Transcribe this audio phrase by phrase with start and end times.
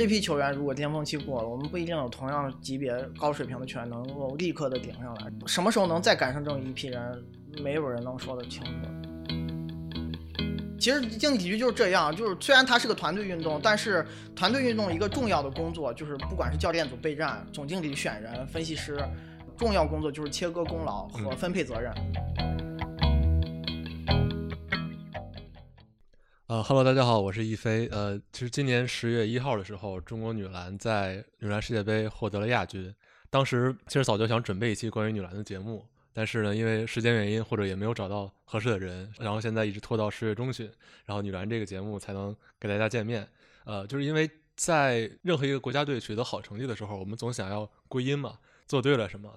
[0.00, 5.30] 这批球员如果巅峰期过了，我们不一定有同样级别高水平的球员能够立刻的顶上来。
[5.46, 7.22] 什么时候能再赶上这么一批人，
[7.62, 8.70] 没有人能说得清楚。
[10.78, 14.02] 其实竞技体育就是这样，就是虽然它是个团队运动，但是
[14.34, 18.98] 团队运动一个重要的工作就是，不管是教练组备战、总经理选人、分析师，
[19.54, 21.92] 重要工作就是切割功劳和分配责任。
[26.50, 27.86] 呃哈喽，大家好，我是一飞。
[27.92, 32.92] 呃，其实今年十月一号的时候，中国女篮在女篮世界杯获得了亚军。
[33.30, 35.86] 当时其实早就想准备一期关于女篮的节目。
[36.12, 40.68] 但是呢，因为时间原因，或者也没有找到合适的人，然后现在一直拖到十月中旬，
[41.04, 43.28] 然后女篮这个节目才能给大家见面。
[43.62, 49.32] 呃，就是因为在任何一个国家队取得好成绩的时候，我们总想要归因嘛，做对了什么。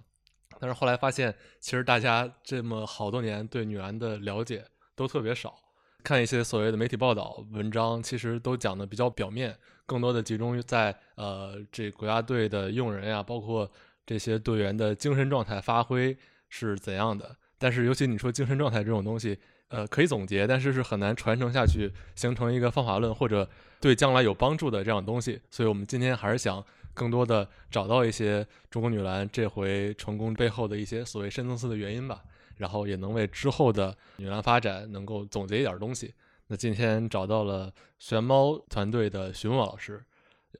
[0.59, 5.55] 但是后来发现，其实大家这么好多年对女篮的了解都特别少，
[6.03, 13.71] 看一些所谓的媒体报道文章，其实都讲的比较表面，更多的集中在呃这国家队的用人呀，包括
[14.05, 16.15] 这些队员的精神状态发挥。
[16.55, 17.35] 是怎样的？
[17.57, 19.35] 但是，尤其你说精神状态这种东西，
[19.69, 23.49] 呃，可以总结，但是是很难传承下去，形成一个方法论或者
[23.81, 25.41] 对将来有帮助的这样东西。
[25.49, 32.21] 所以，我们今天还是想更多的找到一些中国女篮这回成功背后的一些所谓深层次的原因吧，
[32.57, 36.13] 然后也能为之后的女篮发展能够总结一点东西。
[36.47, 40.03] 那今天找到了玄猫团队的徐墨老师，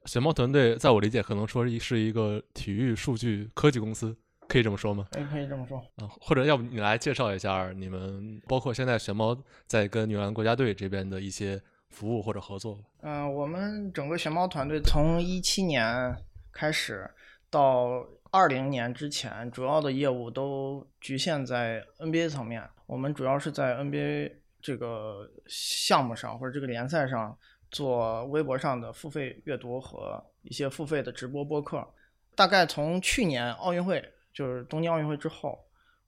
[0.06, 4.16] 玄猫团队在我理解可能说是一个体育数据科技公司。
[4.46, 5.06] 可以这么说吗？
[5.10, 6.06] 可以，可以这么说啊。
[6.20, 9.34] 或者要不你来介绍一下你们，包括现在玄猫
[9.66, 11.58] 在跟女篮国家队这边的一些
[11.88, 12.78] 服务或者合作。
[13.00, 16.14] 嗯，我们整个玄猫团队从一七年
[16.52, 17.10] 开始
[17.48, 22.68] 到二零年之前，主要的业务都局限在 NBA 层面。
[22.84, 27.38] 我们主要是在 NBA 这个项目上或者这个联赛上
[27.70, 31.86] 做微博上的付费阅读和一些付费的直播播客。
[32.34, 34.04] 大概从去年奥运会。
[34.32, 35.56] 就是东京奥运会之后，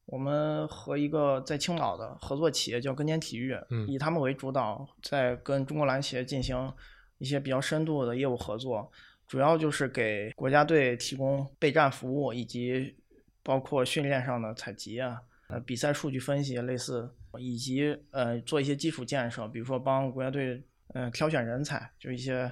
[0.07, 6.75] 我们和一个在青岛的合作企业叫根尖体育，以他们为主导，在跟中国篮协进行
[7.19, 8.91] 一些比较深度的业务合作，
[9.27, 12.97] 主要就是给国家队提供备战服务，以及
[13.43, 20.63] 包括训练上的采集啊，呃，比赛数据分析类似，以及呃做一些基础建设，比如说帮国家队
[20.95, 22.51] 嗯挑选人才，就一些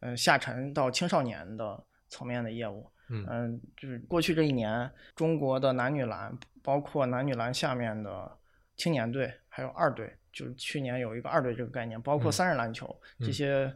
[0.00, 2.90] 呃下沉到青少年的层面的业务。
[3.10, 8.30] 嗯，就是过去这一年，中国的男女篮，包括男女篮下面的
[8.76, 13.74] 青年队，还有二队，就是去年有一个二队这个概念，包括三人篮球这些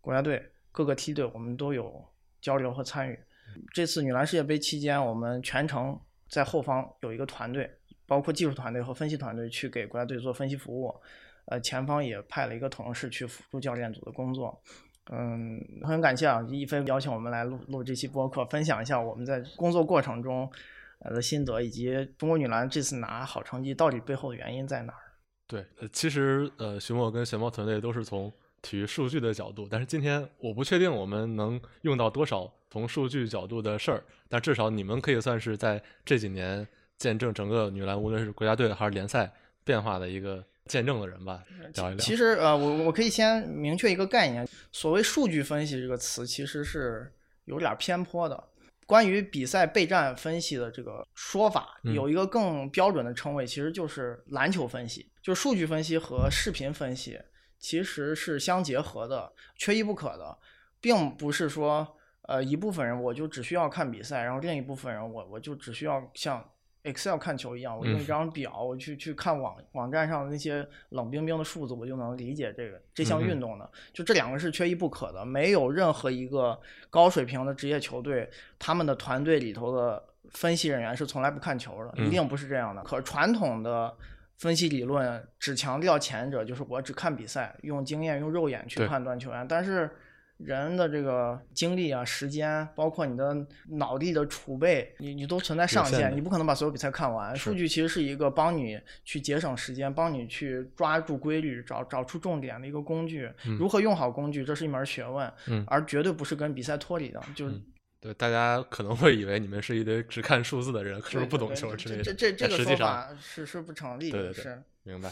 [0.00, 0.42] 国家队
[0.72, 2.04] 各个梯队，我们都有
[2.40, 3.18] 交流和参与。
[3.72, 7.70] 这次女篮世界杯期间，我们全程在后方有一个团队，
[8.06, 10.94] 包括技术团队和分析团队去给国家队做分析服务，
[11.44, 14.58] 呃，前方也派了一个同事去辅助教练组的工作。
[15.10, 20.50] 嗯，很感谢啊，一飞邀请我们来录录这期播客，分享一下我们在工作过程中
[21.00, 25.02] 呃的心得，以及中国女篮这次拿好成绩到底背后的原因在哪儿？
[25.48, 39.30] 对，呃，其实呃，徐墨跟玄猫团队都是从体育数据的角度，但是今天我不确定我们能用到多少从数据角度的事儿，但至少你们可以算是在这几年见证整个女篮，无论是国家队还是联赛
[39.64, 40.42] 变化的一个。
[40.66, 41.42] 见证的人吧，
[41.74, 41.98] 聊一聊。
[41.98, 47.12] 其实，呃，我我可以先明确一个概念，所谓数据分析这个词，其实是
[47.46, 48.44] 有点偏颇的。
[48.86, 55.04] 关于比赛备战分析的这个说法，有一个更标准的称谓，其实就是篮球分析。
[55.20, 57.18] 就是数据分析和视频分析
[57.62, 60.36] 其实是相结合的，缺一不可的，
[60.82, 66.44] 并不是说，呃，一部分人我就只需要看比赛，然后另一部分人我我就只需要像。
[66.84, 73.70] Excel 看球一样，我用一张表，我去去看网网站上的那些冷冰冰的数字，我就能理解这个这项运动的。
[73.92, 78.28] 就这两个是缺一不可的，没有任何一个高水平的职业球队，
[78.58, 82.82] 他们的团队里头的分析人员是从来不看球的，一定不是这样的。
[82.82, 83.96] 可传统的
[84.38, 89.90] 分析理论只强调前者，就是我只看比赛，用经验、用肉眼去判断球员，但是。
[90.38, 97.36] 人的这个精力啊、时间，包括你的脑力的储备，你你都存在上限，你不可能把所有比赛看完。
[97.36, 103.30] 数据其实是一个帮你去节省时间、帮你去抓住规律、找找出重点的一个工具。
[103.56, 105.32] 如何用好工具，这是一门学问，
[105.68, 107.22] 而绝对不是跟比赛脱离的。
[107.36, 107.48] 就
[108.02, 112.02] 对大家可能会以为你们是一堆只看数字的人，是不是不懂球之类的？
[112.02, 114.18] 这这这个说法是是不成立的。
[114.18, 115.10] 对对对，明白。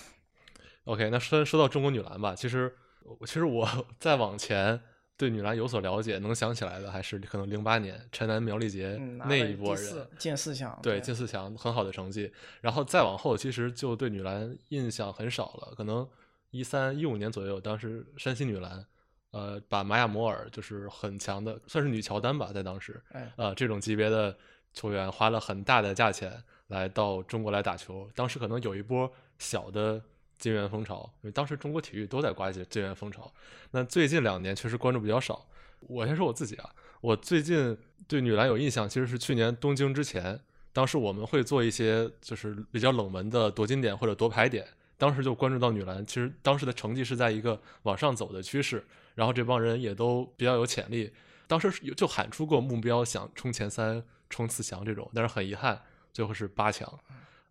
[0.84, 2.74] OK，那说说到中国女篮吧，其实
[3.20, 3.66] 其实我
[3.98, 4.80] 再往前。
[5.16, 12.32] 对女篮有所了解，能想起来的还是可能零八年陈楠苗丽杰那一波人进四强，对进四强很好的成绩。
[12.62, 15.74] 然后再往后，其实就对女篮印象很少了。
[15.76, 16.08] 可能
[16.52, 18.82] 一三一五年左右，当时山西女篮
[19.32, 24.36] 呃，把玛雅摩尔就是很强的，算是女乔丹吧，在当时，哎，呃，这种级别的
[24.72, 30.02] 球员花了很大的价钱来到中国来打球，当时可能有一波小的
[30.36, 33.32] 金元风潮，因为当时中国体育都在刮起金元风潮。
[33.70, 35.46] 那最近两年确实关注比较少。
[35.80, 36.68] 我先说我自己啊，
[37.00, 37.78] 我最近
[38.08, 40.38] 对女篮有印象，其实是去年东京之前，
[40.72, 44.66] 当时我们会做一些就是比较冷门的夺金点或者夺牌点，
[44.98, 48.84] 当时就关注到女篮，其实当时的成绩是在一个往上走的趋势。
[49.20, 51.12] 然后这帮人也都比较有潜力，
[51.46, 55.78] 当时就喊出过目标，想冲前三、冲四强这种，但是很遗憾，
[56.10, 56.90] 最后是八强。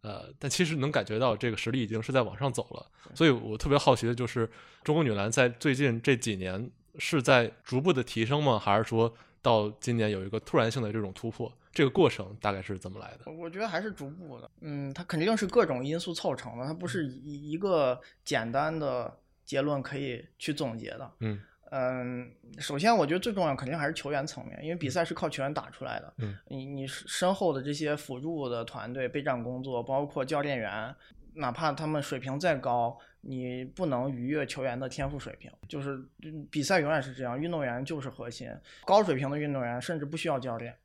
[0.01, 2.88] 呃，但其实能感觉到这个实力已经是在往上走了。
[3.13, 4.50] 所以我特别好奇的就是，
[4.83, 8.57] 中国女篮在最近这几年是在逐步的提升吗？
[8.57, 11.56] 还是说到今年有一个突然性的这种突破？
[11.71, 13.31] 这个过程大概是怎么来的？
[13.31, 14.50] 我觉得还是逐步的。
[14.62, 21.12] 嗯，它肯定是各种因素凑成的，它不是一一个简单的结论可以去总结的。
[21.19, 21.39] 嗯。
[21.71, 26.13] 嗯，首先我觉得最重要肯定还是球员层面，因为比赛是靠球员打出来的。
[26.18, 30.94] 嗯，你你身后的这些辅助的团队、备战工作，包括教练员，
[31.36, 35.51] 哪怕他们水平再高，你不能逾越球员的天赋水平。
[35.68, 36.04] 就是
[36.50, 38.50] 比赛永远是这样，运动员就是核心，
[38.86, 40.75] 高水平的运动员甚至不需要教练。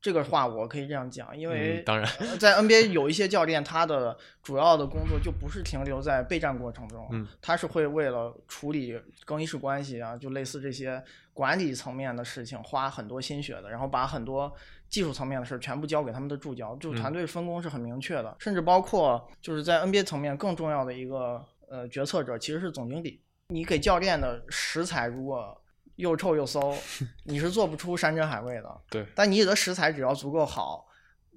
[0.00, 2.08] 这个话我可以这样讲，因为当然，
[2.38, 11.02] 在 NBA 有一些教练，他的主要的工作就不是停留在备战过程中，他是会为了处理更衣室关系啊，就类似这些
[11.32, 14.52] 管理层面的事情，花很多心血的，然后把很多
[14.88, 25.60] 技术层面的事全部交给他们的助教，就团队分工是很明确的，甚至包括就是在 NBA 层面更重要的一个呃决策者其实是总经理，你给教练的食材如果。
[25.98, 26.74] 又臭又馊，
[27.24, 28.80] 你是做不出山珍海味的。
[28.88, 30.86] 对，但你的食材只要足够好，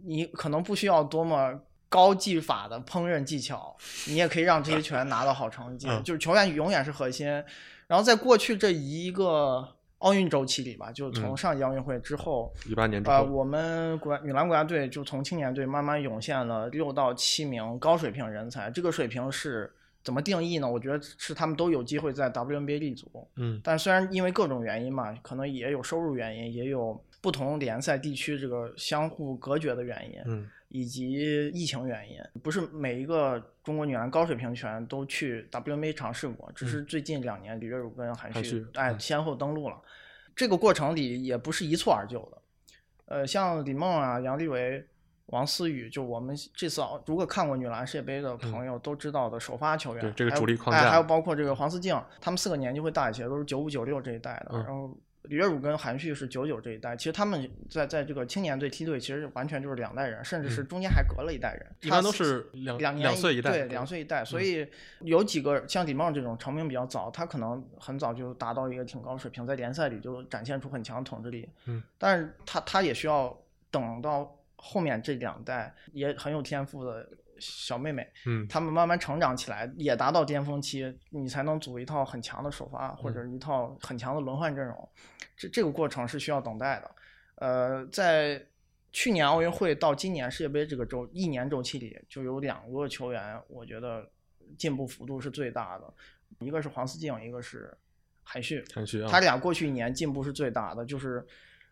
[0.06, 1.60] 你可能不需要多么
[1.90, 3.76] 高技法的烹饪技巧，
[4.08, 5.88] 你也可以让这些球员拿到好成绩。
[6.04, 7.28] 就是球员永远是核心。
[7.88, 9.68] 然后在过去这一个
[9.98, 19.74] 奥运周期里吧，就从上届奥运会之后，一八年之后，呃，我们国女篮国家队就从青年队慢慢涌现了六到七名高水平人才，这个水平是。
[20.04, 20.70] 怎么定义呢？
[20.70, 23.28] 我觉得是他们都有机会在 WNBA 立足。
[23.36, 39.80] 嗯，但虽然因为各种原因嘛，可能也有收入原因，也有不同联赛地区这个相互隔绝的原因，嗯，以及疫情原因，不是每一个中国女篮高水平球员都去 WNBA 尝试过，只是最近两年李月汝跟韩旭哎先后登陆了，
[40.36, 42.42] 这个过程里也不是一蹴而就的。
[43.06, 44.84] 呃，像李梦啊、杨利维。
[45.28, 54.58] 王思雨，就我们这次如果看过女篮世界杯的朋友都知道的首发球员，对这个主力框架，还有包括这个黄思静，他们四个年纪会大一些，都是九五九六这一代的。
[54.58, 64.26] 然后李月汝跟韩旭是九九这一代，其实他们在在这个青年队梯队，其实完全就是两代人，甚至是中间还隔了一代人，一般都是两两两岁一代，对两岁一代。
[64.26, 64.68] 所以
[65.00, 71.48] 有几个像李梦这种成名比较早，他可能很早就达到一个挺高水平，在联赛里就展现出很强的统治力。
[71.68, 73.38] 嗯，但是他他也需要
[73.70, 74.36] 等到。
[74.64, 77.10] 后面这两代也很有天赋的
[77.40, 84.90] 小妹妹，嗯，他们慢慢成长起来，也达到巅峰期，你才能组一套很强的首发或者一套很强的轮换阵容。
[85.36, 86.92] 这这个过程是需要等待的。
[87.38, 88.40] 呃，在
[88.92, 94.08] 去年奥运会到今年世界杯这个周一年周期里，就有两个球员，我觉得
[94.60, 95.94] 进步幅度是最大的，
[96.40, 97.76] 一个是黄思静，一个是
[98.22, 98.64] 韩旭。
[98.72, 101.26] 韩旭啊，他俩过去一年进步是最大的，就是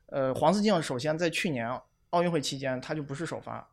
[0.07, 1.79] 呃，黄思静首先在去年。
[2.11, 3.67] 奥运会期间，他就不是首发，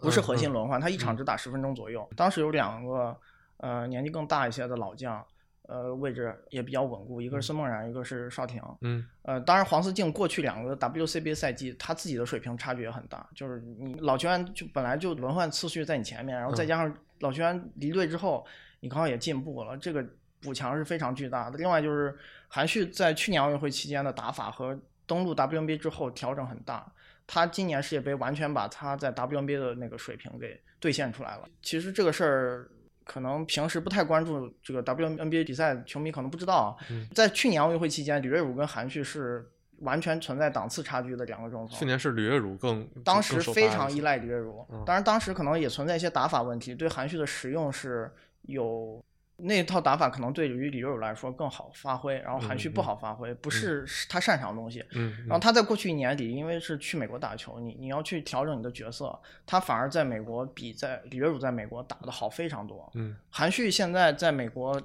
[0.00, 2.08] 不是核心轮换，他一场只打十分钟左右。
[2.16, 3.16] 当时有两个
[3.56, 5.24] 呃年纪更大一些的老将，
[5.62, 8.62] 呃位置也比较稳固，一个是孙梦然，一个是邵婷。
[8.82, 18.46] 嗯，呃，当然黄思静过去两个 WCBA 赛季，他自己的水平差距也很大，就是你老球员就本来就轮换次序在你前面，然后再加上老球员离队之后，
[18.80, 20.04] 你刚好也进步了，这个
[20.40, 21.58] 补强是非常巨大的。
[21.58, 22.16] 另外就是
[22.46, 26.90] 韩旭在去年奥运会期间的打法和登陆 WNBA 之后调整很大。
[27.32, 31.48] 他今年世界杯完全把他在 WNBA 的那个水平给兑现出来了。
[31.62, 32.68] 其实这个事儿
[33.04, 36.76] 可能平时不太关注这个 WNBA 比赛，球迷可能不知道。
[37.14, 41.78] 在去年奥运会期间，李月儒跟韩旭是完全存在档次差距的两个中锋。
[41.78, 49.00] 去年是李月儒更当时非常依赖李月儒，当然当时可能也存在一些打法问题，对韩旭的使用是有。
[49.42, 54.84] 那套打法可能对于李月汝来说更好发挥，然后韩旭不好发挥，不是他擅长的东西。
[54.92, 62.90] 嗯，然后他在过去一年里，因为是去美国打球，你你要去调整你的角色，他反而在美国比在李月儒在美国打的好非常多。
[62.94, 64.80] 嗯，韩旭现在在美国，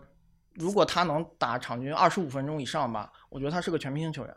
[0.53, 4.35] 如果他能打场均二十五分钟以上吧，我觉得他是个全明星球员，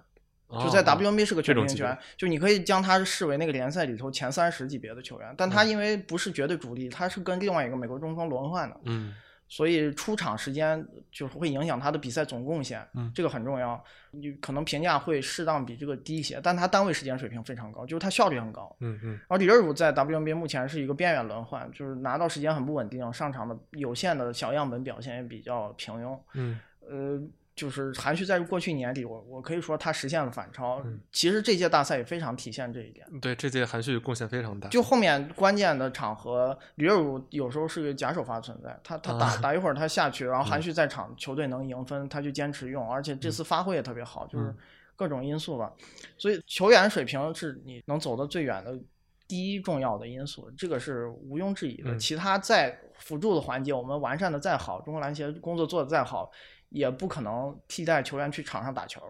[0.61, 5.35] 就在 WNBA 是个全明星球员，就你可以将他视为那个联赛里头前三十级别的球员。
[5.37, 8.81] 但他因为不是绝对主力，他是跟另外一个美国中锋轮换的。
[8.85, 9.15] 嗯。
[9.49, 13.83] 所以出场时间就是会影响他的比赛总贡献，嗯这个很重要。
[14.11, 18.75] 你可能评价会适当比这个低一些，但他单位时间水平非常高，就是他效率很高。
[18.81, 26.19] 嗯嗯而李热儒在 WNBA 目前是一个边缘轮换，就是拿到时间很不稳定，上场的有限的小样本表现也比较平庸。
[26.35, 26.59] 嗯
[26.91, 27.21] 呃，
[27.59, 30.81] 就是韩旭在过去年底，我我可以说他实现了反超。
[30.85, 33.05] 嗯其实这届大赛也非常体现这一点。
[33.21, 34.69] 对，这届韩旭贡献非常大。
[34.69, 44.57] 就后面关键的场合，李热儒有时候是个假首发存在，他他打、啊打一会儿他下去，然后韩旭在场，球队能赢分，他就坚持用，而且这次发挥也特别好，就是嗯
[44.95, 45.73] 各种因素吧。
[46.17, 48.79] 所以球员水平是你能走得最远的
[49.27, 51.91] 第一重要的因素，这个是毋庸置疑的。
[51.93, 56.31] 嗯其他在辅助的环节，我们完善的再好，中国篮协工作做得再好，
[56.71, 59.01] 也不可能替代球员去场上打球。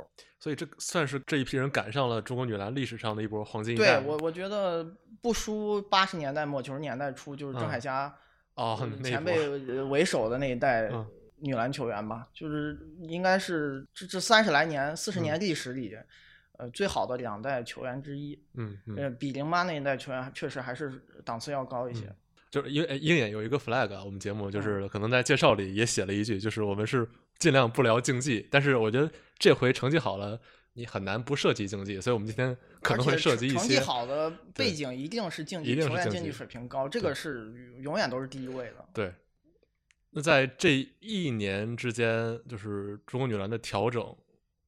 [0.40, 4.00] 所以这算是这一批人赶上了中国女篮历史上的一波黄金一对。
[4.06, 4.84] 我，我觉得
[5.20, 8.14] 不输八十年代末九十年代初，就是郑嗯海霞。
[8.54, 9.36] 哦前辈
[9.68, 15.96] 呃为首的那一代嗯女篮球员吧，就是应该是这这三十来年、四十嗯年历史里，
[16.56, 18.36] 呃，最好的两代球员之一。
[18.54, 22.12] 嗯嗯，呃，比零八那一代球员确实还是档次要高一些。
[22.50, 27.08] 就是鹰鹰眼有一个 flag，啊我们节目嗯就是可能在介绍里也写了一句，就是我们是
[27.38, 30.40] 尽量不聊竞技，但是我觉得这回成绩好了，
[30.72, 33.78] 你很难不涉及竞技，所以我们今天可能会涉及一些成绩。
[33.78, 38.84] 好的背景一定是竞技球员竞技水平高，这个是永远都是第一位的。
[38.92, 39.14] 对，
[40.10, 44.16] 那在这一年之间，就是中国女篮的调整，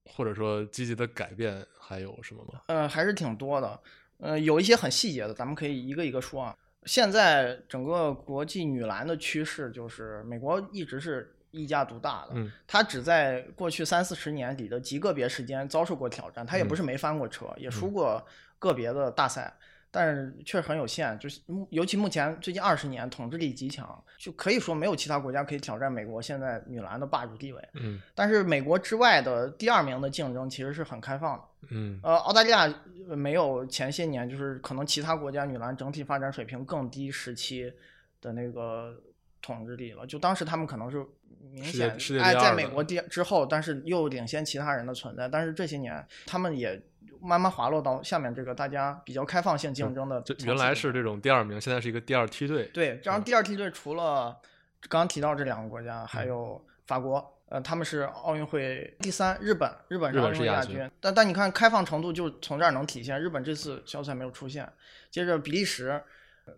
[0.05, 2.61] 或者说积极的改变，还有什么吗？
[2.67, 3.81] 呃，还是挺多的。
[4.19, 6.57] 呃，有一些很细节的，咱们可以一个一个说啊。
[6.85, 18.27] 现在整个国际女篮的趋势就是，美国一直是一家独大的，嗯它只在过去三四十年里的极个别时间遭受过挑战，它也不嗯是没翻过车，也输嗯过
[18.59, 19.53] 个别的大赛，
[19.91, 21.19] 但是确实很有限。
[21.19, 27.69] 就是目尤其目前最近二十年统治力极强，就可以说没有其他国家可以挑战美国现在女篮的霸主地位。
[27.75, 31.45] 嗯但是美国之外的第二名的竞争其实是很开放的。
[31.71, 32.73] 嗯呃，澳大利亚
[33.09, 37.73] 呃没有前些年就是可能其他国家女篮整体发展水平更低时期
[38.21, 38.95] 的那个
[39.43, 40.07] 统治力了。
[40.07, 41.05] 就当时他们可能是
[41.53, 45.29] 明显哎，在美国第之后，但是又领先其他人的存在。
[45.29, 46.81] 但是这些年他们也
[47.21, 52.65] 慢慢滑落到下面这个大家比较开放性竞争的原来是这种第二名，现在是一个第二梯队。
[52.73, 54.37] 对，然后嗯第二梯队除了
[54.89, 60.91] 刚刚提到这两个国家，还嗯有法国，呃，他们是奥运会第三，日本，日本是奥运会亚军。
[61.01, 64.67] 但但你看开放程度就从这儿能体现，日本这次小组赛没有出现。
[65.11, 66.03] 接着比利时、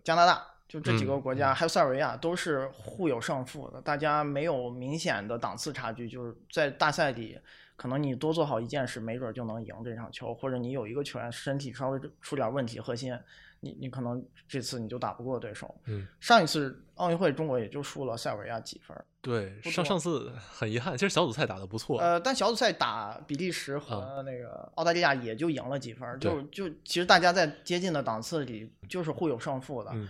[0.03, 0.41] 加拿大，
[0.73, 7.39] 就这几个嗯国家，嗯还有塞尔维亚，都是互有胜负的，大家没有明显的档次差距，就是在大赛里。
[7.75, 13.15] 可能你多做好一件事，没准就能赢这场球，或者你有一个球员身体稍微出点问题，核心，
[13.59, 15.75] 你你可能这次你就打不过对手。
[15.85, 21.99] 嗯，上一次奥运会中国也就输了塞尔维亚几分儿，对，上上次很遗憾，其实小组赛打得不错。
[21.99, 29.89] 呃，但小组赛打比利时啊和那个澳大利亚也就赢了几分儿，就就其实大家在接近的档次里就是互有胜负的。
[29.93, 30.07] 嗯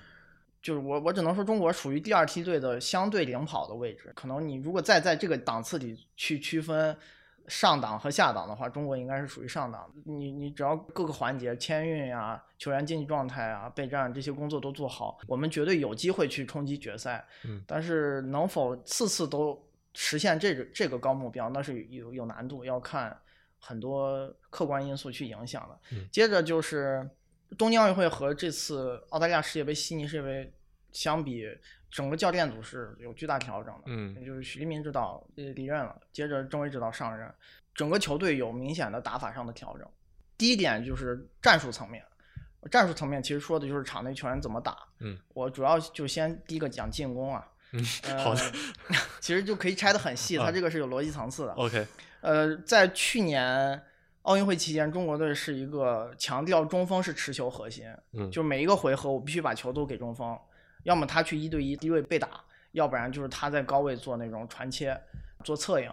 [0.63, 6.97] 就是我我只能说中国属于第二梯队的相对领跑的位置，可能你如果再在这个档次里去区分
[7.47, 9.91] 上档和下档的话，中国应该是属于上档。
[10.05, 17.27] 你你只要各个环节签运呀、球员竞技状态啊、备战这些工作都做好，我们绝对有机会去冲击决赛。
[17.43, 19.61] 嗯但是能否次次都
[19.93, 23.15] 实现这个这个高目标，那是有有难度，要看
[23.59, 25.77] 很多客观因素去影响的。
[25.91, 27.05] 嗯接着就是
[27.57, 30.53] 东京奥运会和这次澳大利亚世界杯、悉尼世界杯
[30.91, 31.45] 相比，
[31.89, 33.81] 整个教练组是有巨大调整的。
[33.87, 37.31] 嗯也就是许立民指导呃离任了，接着郑伟指导上任，
[37.73, 39.87] 整个球队有明显的打法上的调整。
[40.37, 42.03] 第一点就是战术层面，
[42.71, 44.77] 战术层面其实说的就是场内球员怎么打。
[44.99, 47.47] 嗯，我主要就先第一个讲进攻啊。
[47.71, 48.41] 嗯，呃、好的。
[49.19, 51.53] 其实就可以拆得很细，它啊这个是有逻辑层次的。
[51.53, 51.87] OK，
[52.21, 53.81] 呃，在去年
[54.23, 60.37] 奥运会期间，中国队是一个强调中锋是持球核心，嗯，就每一个回合我必须把球都给中锋，
[60.83, 64.99] 要么他去一对一低位被打，要不然就是他在高位做那种传切、
[65.43, 65.89] 做策应。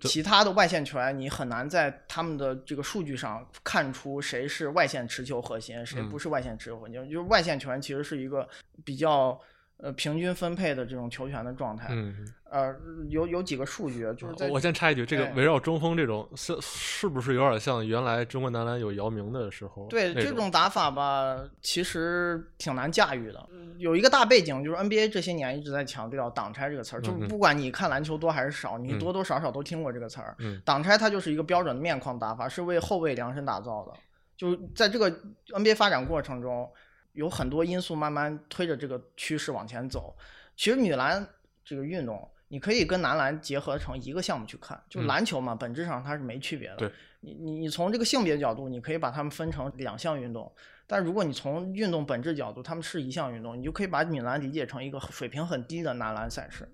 [0.00, 6.94] 其他的外线球员，你很难在他们的这个数据上看出谁是外线持球核心，谁嗯不是外线持球核心。
[7.10, 8.48] 就是外线球员其实是一个
[8.84, 9.38] 比较
[9.82, 11.88] 呃平均分配的这种球权的状态。
[11.90, 12.14] 嗯，
[12.48, 12.74] 呃，
[13.08, 19.88] 有有几个数据，就是在我我先插一句，这个哎围绕中锋这种是是不是有点像原来中国男篮有姚明的时候？
[19.88, 23.48] 对这种种打法吧，其实挺难驾驭的。
[23.78, 30.36] 有一个大背景，就是 NBA 这些年一直在强调“挡拆”这个词儿，就嗯嗯不管你看篮球多还是少，你嗯多多少少都听过这个词儿。
[30.38, 33.92] 嗯挡拆它就是一个标准的面框打法，是为后卫量身打造的。
[34.36, 35.10] 就在这个
[35.48, 36.68] NBA 发展过程中，
[37.12, 40.16] 有很多因素慢慢推着这个趋势往前走。
[40.56, 41.26] 其实女篮
[41.64, 46.76] 这个运动，你可以跟男篮结合成一个项目去看，就嗯篮球嘛，本质上它是没区别的。
[46.76, 46.90] 对
[47.20, 50.52] 你你你从这个性别角度，你可以把它们分成两项运动，
[50.86, 56.68] 但如果你从运动本质角度，它们是一项运动，你就可以把女篮理解成一个水平很低的男篮赛事。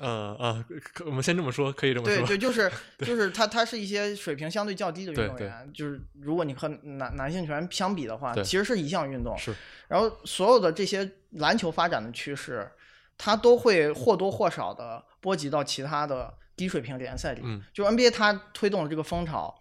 [0.00, 2.16] 呃呃，可我们先这么说，可以这么说。
[2.16, 9.36] 对对，就是就是他他是一些水平相对较低的运动员，就是如果你和男男性球员相比的话，对其实是一项运动。
[9.38, 9.54] 是
[9.88, 12.70] 然后所有的这些篮球发展的趋势，
[13.16, 17.40] 它都会或多或少的波及到其他的低水平联赛里。
[17.44, 19.58] 嗯就 NBA 它推动了这个风潮，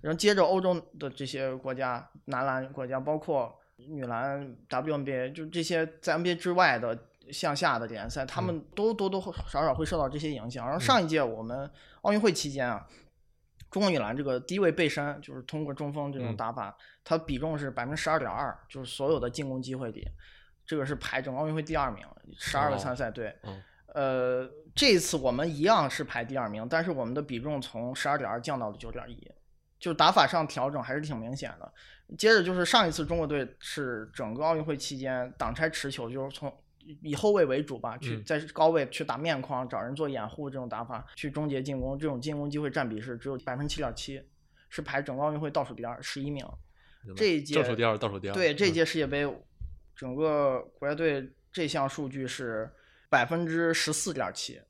[0.00, 6.96] 然后接着欧洲的这些国家，男篮国家，包括女篮 WNBA，就这些在 NBA 之外的
[7.30, 10.64] 向下的联赛，他们都多多少少会受到这些影响。
[10.66, 12.86] 然后上一届我们奥运会期间啊。
[13.70, 20.06] 中国女篮这个低位背身，就是通过中锋这种嗯打法，它比重是百分之十二点二，就是所有的进攻机会里，
[20.66, 23.34] 这个是排整个奥运会第二名，十二个哦参赛队。
[23.44, 23.62] 嗯
[23.94, 29.30] 呃，这一次我们一样是排第二名，但是我们的比重从十二点二降到了九点一，
[29.78, 31.72] 就打法上调整还是挺明显的。
[32.18, 36.52] 接着就是上一次中国队是整个奥运会期间挡拆持球，就是从
[37.00, 44.22] 以后卫为主吧，去嗯在高位去打面框，找人做掩护这种打法，去终结进攻，这种进攻机会占比是只有百分之七点七，
[44.68, 46.46] 是排整个奥运会倒数第二，十一名。
[47.16, 48.32] 这一届倒数第二，倒数第二。
[48.34, 49.26] 对，这嗯届世界杯，
[49.96, 52.70] 整个国家队这项数据是
[53.08, 54.60] 百分之十四点七，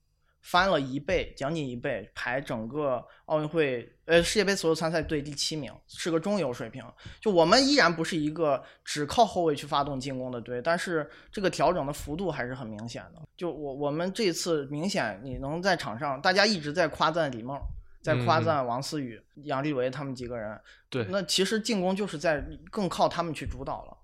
[0.43, 6.85] 翻了一倍，将近一倍，排整个奥运会呃世界杯所有参赛队第七名，是个中游水平。
[7.21, 13.23] 就我们依然不是一个只靠后卫去发动进攻的队，但是这个调整的幅度还是很明显的。
[13.37, 17.59] 就我我们这次明显你能在场上，大家一直在夸赞李梦。
[18.03, 23.97] 在夸赞王思雨、杨利维他们几个人，对那其实进攻就是在更靠他们去主导了。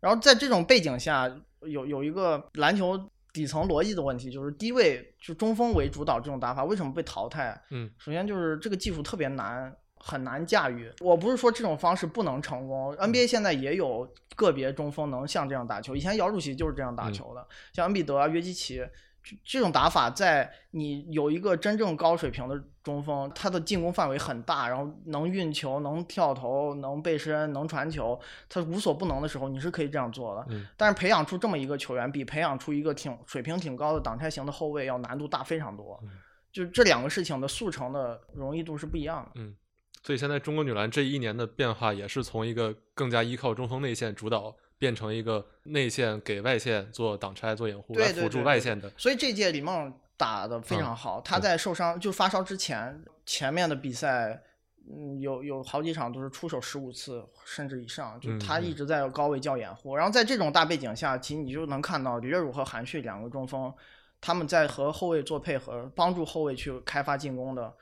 [0.00, 7.58] 然后在这种背景下，有有一个篮球底层逻辑的问题，就是低位就中锋为主导这种打法为什么被淘汰？
[7.70, 10.90] 嗯，首先就是这个技术特别难，很难驾驭。
[11.00, 18.84] 我不是说这种方式不能成功，NBA 现在也有个别中锋能像这样打球，以前姚主席就是这样打球的，像恩比德啊、约基奇。
[19.22, 30.46] 这这种打法，在你有一个真正高水平的中锋，他的进攻范围很大，然后能运球、能跳投、能背身、能传球，他无所不能的时候，你是可以这样做的。
[30.50, 35.98] 嗯但是培养出这么一个球员，比培养出一个挺水平挺高的挡拆型的后卫要难度大非常多。
[36.02, 36.10] 嗯
[36.52, 39.40] 就这两个事情的速成的容易度是不一样的。
[39.40, 39.56] 嗯，
[40.02, 48.90] 所以现在中国女篮这一年的变化，也是从一个更加依靠中锋内线主导，变成一个内线给外线做挡拆、做掩护，对辅助外线的。
[48.96, 54.42] 所以这届李梦打的非常好，他在受伤就发烧之前，前面的比赛，
[54.90, 59.94] 嗯，有有好几场都是出手十五次甚至以上，就他一直在高位叫掩护。
[59.94, 63.72] 然后在这种大背景下，其实你就能看到李月汝和韩旭两个中锋，
[64.20, 67.72] 他们在和后卫做配合，帮助后卫去开发进攻的。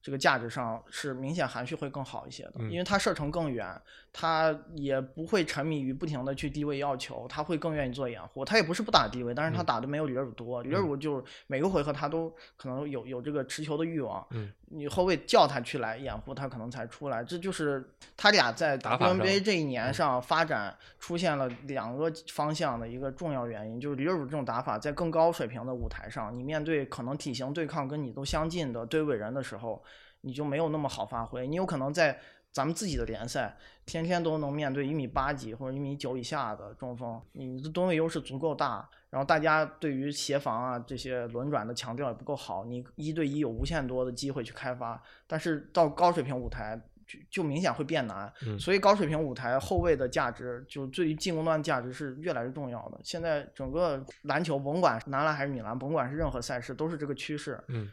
[0.00, 3.68] 这个价值上是明显韩旭会更好一些的，嗯因为他射程更远，
[4.12, 8.44] 他也不会沉迷于不停的去低位要球，他会更愿意做掩护。
[8.44, 10.62] 他也不是不打低位，但是他嗯打的没有李月汝多。
[10.62, 17.24] 李月汝就是每个回合他都可能有有这个持球的欲望，嗯你后卫叫他去来掩护，他可能才出来。
[17.24, 17.82] 这就是
[18.16, 29.82] 他俩在打法上 WNBA 这一年嗯上发展出现了两个方向的一个重要原因，就是李月汝这种打法在更高水平的舞台上，你面对可能体型对抗跟你都相近的对位人的时候，
[30.20, 31.46] 你就没有那么好发挥。
[31.46, 32.18] 你有可能在
[32.58, 46.80] 咱们自己的联赛，天天都能面对一米八几或者一米九以下的中锋，你的吨位优势足够大，然后大家对于协防啊这些轮转的强调也不够好，你一对一有无限多的机会去开发，但是到高水平舞台。
[47.08, 53.00] 就就明显会变难，嗯所以高水平舞台后卫的价值，就对于进攻端价值是越来越重要的。
[53.02, 57.58] 现在整个篮球，甭管男篮还是女篮，甭管是任何赛事，都是这个趋势。
[57.68, 57.90] 嗯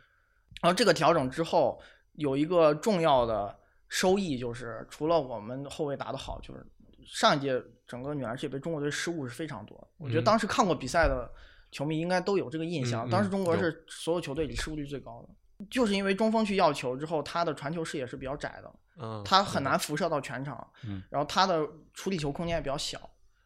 [0.62, 1.82] 然后这个调整之后，
[2.16, 3.58] 有一个重要的
[3.90, 6.66] 收益，就是除了我们后卫打得好，就是
[7.06, 9.88] 上一届整个女篮世界杯中国队失误是非常多的。
[9.98, 10.24] 我觉得嗯。
[10.24, 11.30] 当时看过比赛的
[11.72, 21.04] 球迷应该都有这个印象，当时中国是所有球队里失误率最高的，就是因为中锋去要球之后，他的传球视野是比较窄的，嗯，他很难辐射到全场，嗯。
[21.10, 23.00] 然后他的处理球空间也比较小，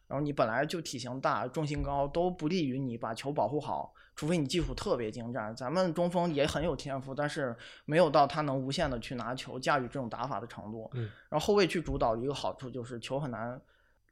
[0.06, 5.56] 然后你本来就体型大、重心高，都不利于你把球保护好，除非你技术特别精湛。
[5.56, 7.56] 咱们中锋也很有天赋，但是
[7.86, 10.90] 没有到他能无限的去拿球、驾驭这种打法的程度。
[10.92, 13.58] 嗯，然后后卫去主导一个好处就是球很难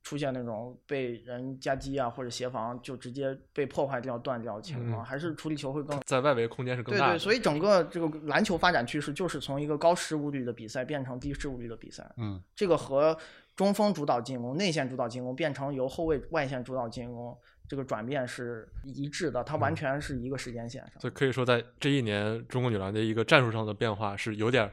[0.02, 7.12] 出现那种被人夹击啊或者协防就直接被破坏掉、断掉的情况，嗯还是处理球会更在外围空间是更大的。
[7.12, 12.10] 对对，所以整个这个篮球发展趋势就是从一个高失误率的比赛变成低失误率的比赛。
[12.16, 13.14] 嗯这个和
[13.54, 17.36] 中锋主导进攻、内线主导进攻变成由后卫外线主导进攻，
[17.68, 21.00] 这个转变是一致的，它完全是一个时间线上。
[21.00, 24.70] 所以可以说，在这一年，中国女篮的一个战术上的变化是有点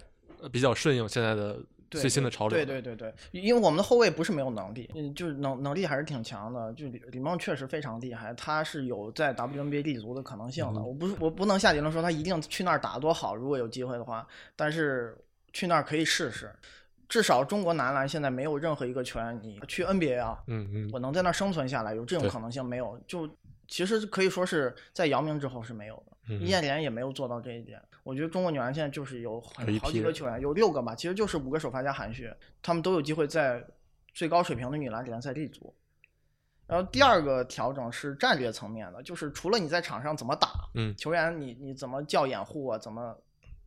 [0.51, 1.60] 比较顺应现在的
[1.91, 2.58] 最新的潮流。
[2.58, 6.73] 对对对对，因为我们的后卫不是没有能力，嗯，就是能能力还是挺强的。
[6.73, 10.79] 就李李梦确实非常厉害，他是有在 WNBA 立足的可能性的。
[10.79, 15.17] 嗯我不是我不能下结论说他一定去那儿打多好，如果有机会的话，但是
[15.51, 16.49] 去那儿可以试试。
[17.08, 23.00] 至少中国男篮现在没有任何一个球员，你去 NBA 啊，嗯嗯，我能在那儿生存下来，有这种可能性没有？
[23.08, 23.30] 就
[23.68, 26.12] 其实可以说是在姚明之后是没有的。
[26.28, 27.80] 嗯易建联也没有做到这一点。
[28.02, 33.63] 我觉得中国女篮现在就是有很好有一批人几个球员，有六个吧，其实就是五个首发加韩旭，他们都有机会在
[34.12, 35.72] 最高水平的女篮联赛立足。
[36.65, 43.15] 然后第二个调整是战略层面的，就是除了你在场上怎么打，嗯球员你你怎么叫掩护啊，怎么？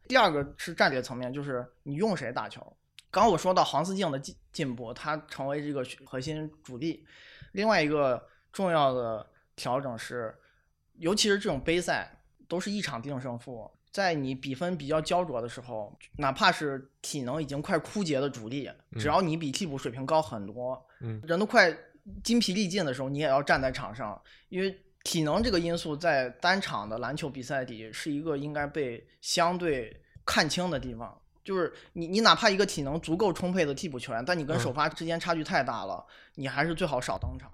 [0.08, 2.76] 第二个是战略层面，就是你用谁打球。
[3.10, 7.06] 刚刚我说到黄思静的进进步，它成为这个核心主力。
[7.52, 10.34] 另外一个重要的调整是，
[10.98, 13.70] 尤其是这种杯赛，都是一场定胜负。
[13.90, 21.74] 在你比分比较焦灼的时候，哪怕是体能已经快枯竭的主力，只要你比替补水平高很多，嗯人都快
[22.22, 31.18] 筋疲力尽的时候，你也要站在场上，因为体能这个因素在单场的篮球比赛里是一个应该被相对看清的地方。
[31.48, 37.50] 就是你，你哪怕一个体能足够充沛的替补球员，但你跟嗯首发之间差距太大了，你还是最好少登场。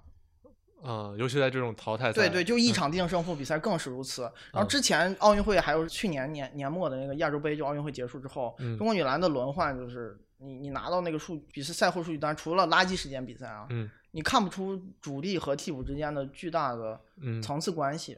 [0.83, 4.23] 嗯、尤其在这种淘汰赛，对对，就一嗯场定胜负比赛更是如此。
[4.51, 18.17] 然后嗯之前奥运会还有去年年年末的那个亚洲杯，就奥运会结束之后，嗯中国女篮的轮换就是你你拿到那个数比赛赛后数据单，除了垃圾时间比赛啊，嗯你看不出主力和替补之间的巨大的嗯，层次关系。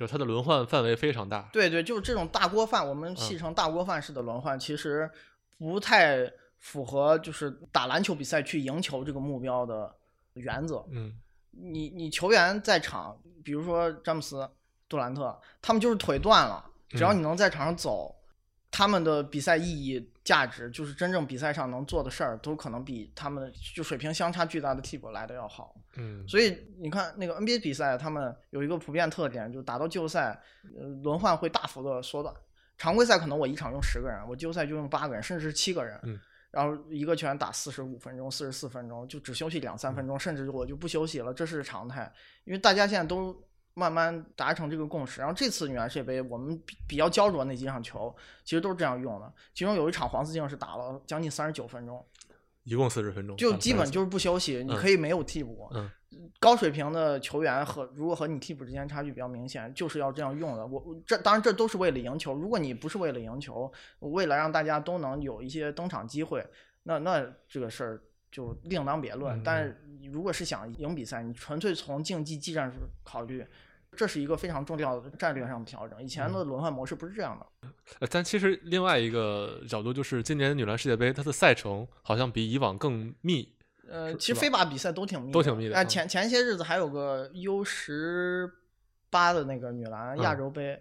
[0.00, 1.46] 就它的轮换范围非常大。
[1.52, 5.10] 对对，就是这种大锅饭，我们戏称大锅饭式的轮换，其实
[5.58, 9.94] 不太符合就是打篮球比赛去赢球这个目标的
[10.32, 10.82] 原则。
[10.90, 11.12] 嗯
[11.50, 14.48] 你你球员在场，比如说詹姆斯、
[14.88, 18.16] 杜兰特，他们就是腿断了，只要嗯你能在场上走，
[18.70, 25.74] 他们的比赛意义、价值，就是真正比赛上能做的事儿，都可能比他们就水平相差巨大的替补来的要好。
[25.96, 30.40] 嗯所以你看那个 NBA 比赛，他们有一个普遍特点，就打到季后赛，
[30.78, 32.32] 呃，轮换会大幅的缩短。
[32.78, 35.98] 常规赛可能我一场用十个人，我季后赛就用八个人，甚至是七个人。
[36.04, 36.20] 嗯
[36.52, 42.12] 然后一个球员打四十五分钟、四十四分钟，就只休息两三分钟，甚至我就不休息了，这是常态。
[42.44, 43.32] 因为大家现在都
[43.74, 45.20] 慢慢达成这个共识。
[45.20, 49.32] 然后这次女篮世界杯，我们比比较焦灼那几场球，其实都是这样用的。
[49.54, 52.04] 其中有一场黄思静是打了将近三十九分钟，
[52.64, 55.68] 一共四十分钟，就啊30基本就是不休息，你嗯可以没有替补。
[55.74, 55.90] 嗯
[56.40, 60.66] 高水平的球员和如果和你替补之间差距比较明显，就是要这样用的。
[60.66, 62.34] 我我这当然这都是为了赢球。
[62.34, 66.44] 如果你不是为了赢球，为了让大家都能有一些登场机会，
[66.82, 69.38] 那那这个事儿就另当别论。
[69.38, 69.76] 嗯但是
[70.12, 73.46] 如果是想赢比赛，你纯粹从竞技技战术考虑，
[73.96, 76.02] 这是一个非常重要的战略上的调整。
[76.02, 77.70] 以前嗯的轮换模式不是这样的。
[78.00, 83.56] 呃，但其实另外一个角度就是，今年女篮世界杯它的赛程好像比以往更密。
[83.88, 88.48] 呃，其实非法比赛都挺密的，都挺密的哎、嗯前前些日子还有个 U 十
[89.10, 90.80] 八的那个女篮亚嗯洲杯，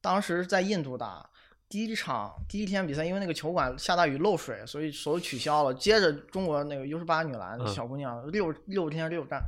[0.00, 1.29] 当时在印度打
[1.70, 5.72] 第一场第一天比赛，因为那个球馆下大雨漏水，所以所有取消了。
[5.72, 9.40] 接着中国那个 U 十八女篮嗯小姑娘六六天六战。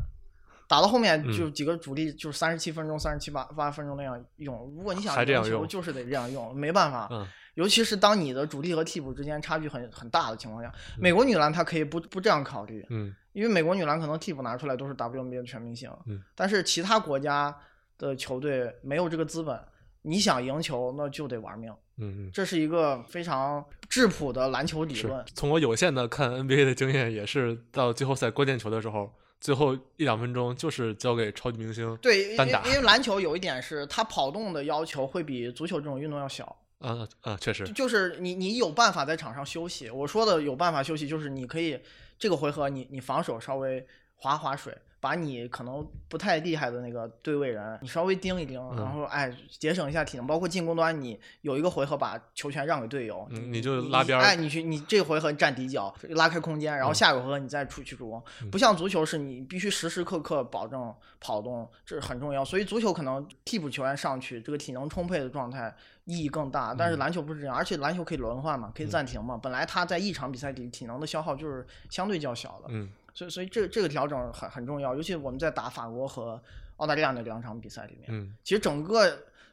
[0.68, 4.72] 打到后面嗯就几个主力就是三十七分钟、三十七八八分钟那样用。
[4.74, 7.08] 如果你想赢球，就是得这样用，没办法。
[7.10, 17.54] 嗯尤其是当你的主力和替补之间差距很很大的情况下，嗯美国女篮她可以不不这样考虑，嗯因为美国女篮可能替补拿出来都是 WNBA 的全明星，嗯但是其他国家
[17.98, 19.60] 的球队没有这个资本，
[20.02, 25.24] 你想赢球那就得玩命，嗯嗯，这是一个非常质朴的篮球理论。
[25.34, 31.96] 从我有限的看 NBA 的经验，也是到季后赛关键球的时候，最后一两分钟就是交给超级明星。
[32.02, 39.88] 对，因单打因为篮球有一点是它跑动的要求会比足球这种运动要小，啊啊，确实，就是你你有办法在场上休息。
[39.88, 41.80] 我说的有办法休息，就是你可以
[42.18, 43.86] 这个回合你你防守稍微
[44.16, 50.24] 划划水，把你可能不太厉害的那个对位人你稍微盯一盯，嗯然后哎节省一下体能。
[50.24, 58.22] 包括进攻端，你有一个回合把球权让给队友，嗯你就拉边儿哎，你去你这个回合你站底角拉开空间，然后嗯下个回合你再出去助攻。
[58.52, 62.44] 不像足球是你必须时时刻刻保证跑动，这是很重要。
[62.44, 66.72] 所以足球可能替补球员上去，这个体能充沛的状态意义更大。
[66.72, 69.36] 但是嗯篮球不是这样，而且篮球可以轮换嘛，可以暂停嘛。
[69.36, 74.94] 本来他在一场比赛里体能的消耗就是相对较小的，嗯所以所以这这个调整很很重要。
[74.94, 76.42] 尤其我们在打法国和
[76.76, 79.08] 澳大利亚那两场比赛里面，嗯其实整个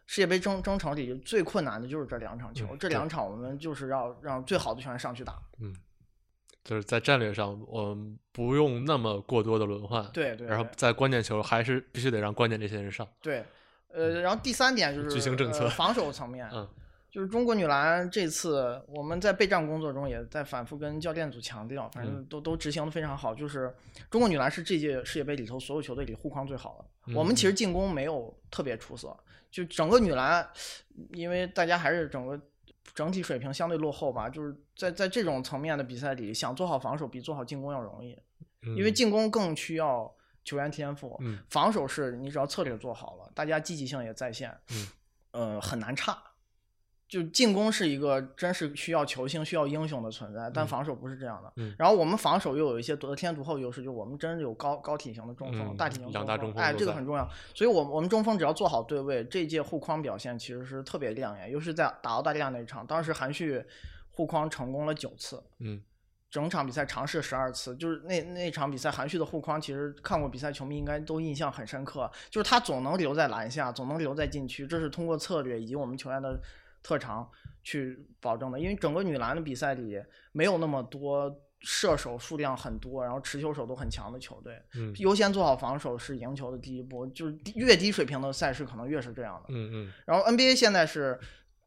[0.07, 5.39] 世界杯征征程里最困难的就是这两场球，嗯这两场我们就是要让最好的球员上去打。
[5.59, 5.75] 嗯。
[6.61, 13.43] 就是在战略上，我们不用那么过多的轮换，对对，然后在关键球还是必须得让关键这些人上，对，
[13.87, 16.67] 呃，然后第三点就是巨星政策呃防守层面，嗯
[17.11, 23.33] 就是中国女篮这次我们在备战工作中也在反复跟教练组强调，反嗯正都都执行的非常好。
[23.33, 23.73] 就是
[24.11, 26.85] 中国女篮是这届世界杯里头所有球队里护框最好的。
[27.11, 29.17] 嗯我们其实进攻没有特别出色，
[29.49, 30.47] 就整个女篮，
[31.13, 32.39] 因为大家还是整个
[32.93, 38.15] 整体水平相对落后吧，就是在在这种层面的比赛里，想做好防守比做好进攻要容易，
[38.61, 44.87] 嗯因为进攻更需要球员天赋，嗯防守是你只要策略做好了，大家积极性也在线，嗯
[45.31, 46.21] 呃，很难差。
[47.09, 51.51] 就进攻是一个真是需要球星、需要英雄的存在，但嗯防守不是这样的。
[51.55, 57.27] 嗯然后我们防守又有一些得天独厚优势，就我们真是有高高体型的中锋、嗯大体型两大中锋哎，这个很重要。
[57.55, 63.65] 所以我们我们中锋只要做好对位，这届护框表现其实是特别亮眼，尤其是在打澳大利亚那一场，当时韩旭
[64.11, 65.81] 护框成功了九次，嗯
[66.29, 76.39] 整场比赛尝试十二次，就是那那场比赛韩旭的护框，其实看过比赛球迷应该都印象很深刻，就是他总能留在篮下，总能留在禁区，这是通过策略以及我们球员的
[76.81, 77.29] 特长
[77.63, 78.59] 去保证的。
[78.59, 89.47] 因为整个女篮的比赛里没有那么多射手数量很多，然后持球手都很强的球队，嗯优先做好防守是赢球的第一步，就是越低水平的赛事可能越是这样的。
[89.49, 91.19] 嗯嗯然后 NBA 现在是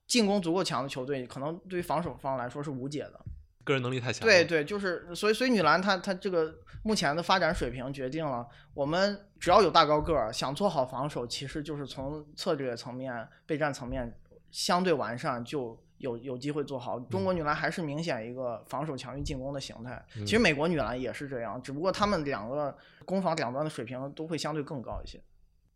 [0.07, 3.20] 进攻足够强的球队，可能对于防守方来说是无解的。
[3.64, 8.44] 个人能力太强了，对对，就是所以所以女篮她她这个目前的发展水平决定了，
[8.75, 14.18] 我们只要有大高个儿，想做好防守，其实就是从策略层面、备战层面
[14.53, 17.01] 相对完善，就有有机会做好。
[17.01, 25.21] 中国女篮还是明显一个防守强于进攻的形态，嗯其实美国女篮也是这样，只不过她们两个攻防两端的水平都会相对更高一些。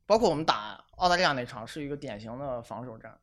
[0.07, 3.19] 包括我们打澳大利亚那场是一个典型的防守战。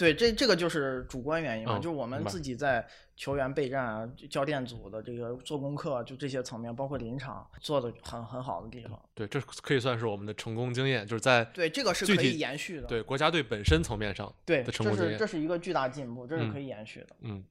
[0.00, 2.86] 对，这这个就是主观原因嘛，嗯就是我们自己在
[3.16, 8.98] 球员备战啊、教练组的这个做功课，就这些层面，包括临场做的很很好的地方。
[9.14, 12.86] 对，这可以算是我们的成功经验，就是在对，这个是可以延续的。
[12.86, 17.08] 对国家队本身层面上对，的成功经验这是这，是一个巨大进步，这是嗯可以延续的。
[17.20, 17.44] 嗯，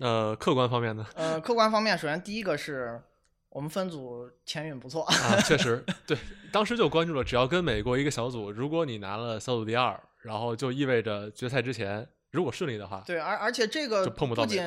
[0.00, 1.06] 呃，客观方面呢？
[1.16, 3.00] 呃，客观方面，首先第一个是
[3.48, 6.18] 我们分组签运不错，啊，确实，对，
[6.52, 14.62] 当时就关注了，只要跟美国一个小组，如果你拿了小组第二，然后就意味着决赛之前，如果顺利的话，对，而而且这个不仅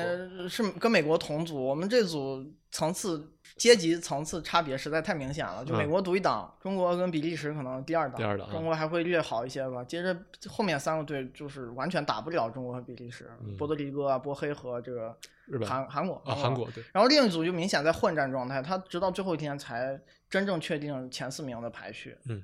[0.48, 5.64] 是跟美国同组，我们这组层次阶级层次差别实在太明显了。
[5.64, 9.84] 就美嗯国独一档，中国跟比利时可能第二档，第二档中国还会略好一些吧。
[9.84, 10.16] 接着
[10.48, 16.52] 后面三个队就是完全打不了中国和比利时，嗯波多黎各啊、波黑和这个日本韩韩国啊，韩。
[16.52, 22.16] 国对，然后另一组就明显在混战状态，他直到最后一天才真正确定前四名的排序。
[22.24, 22.42] 嗯。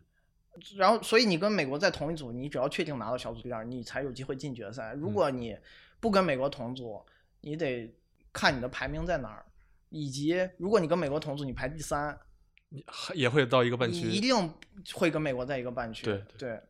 [0.77, 4.94] 然后，所以你跟美国在同一组，你只要确定拿到小组第二，你才有机会进决赛。
[4.94, 5.57] 嗯如果你
[6.01, 7.01] 不跟美国同组，
[7.40, 7.92] 你得
[8.33, 9.44] 看你的排名在哪儿，
[9.90, 12.18] 以及如果你跟美国同组，你排第三，
[13.14, 14.55] 也会到一个半你一，定
[14.94, 16.05] 会跟美国在一个半区。
[16.05, 16.61] 对对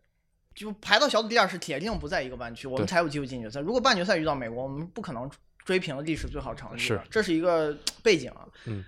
[0.54, 3.60] 就排到小组第二是铁定不在一个半区，我们才有机会进决赛。
[3.60, 5.30] 如果半决赛遇到美国，我们不可能
[5.64, 8.48] 追平历史最好成绩，是这是一个背景啊。
[8.64, 8.84] 嗯，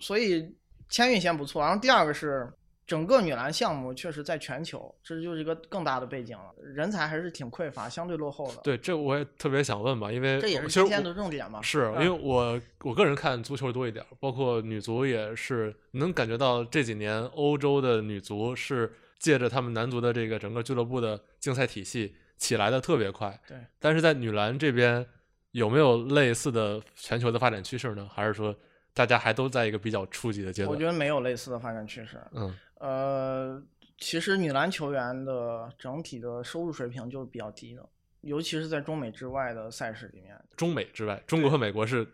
[0.00, 0.54] 所以
[0.88, 2.52] 签运先不错，然后第二个是
[2.86, 11.62] 整个女篮项目确实在全球，这就是一个更大的背景了，人才还是挺匮乏，相对落后的。，对，这我也特别想问吧，因为这也是今天的重点嘛。
[11.62, 23.40] 是因嗯为我我个人看足球多一点儿，包括女足也是能感觉到这几年欧洲的女足是借着他们男足的这个整个俱乐部的竞赛体系起来的特别快。
[23.46, 25.06] 对，但是在女篮这边
[25.52, 28.08] 有没有类似的全球的发展趋势呢？
[28.12, 28.54] 还是说
[28.94, 30.72] 大家还都在一个比较初级的阶段？
[30.72, 32.18] 我觉得没有类似的发展趋势。
[32.32, 33.62] 嗯呃，
[33.98, 37.88] 其实女篮球员的整体的收入水平就是比较低的，
[38.22, 42.06] 尤其是在中美之外的赛事里面，中美之外，中国和美国是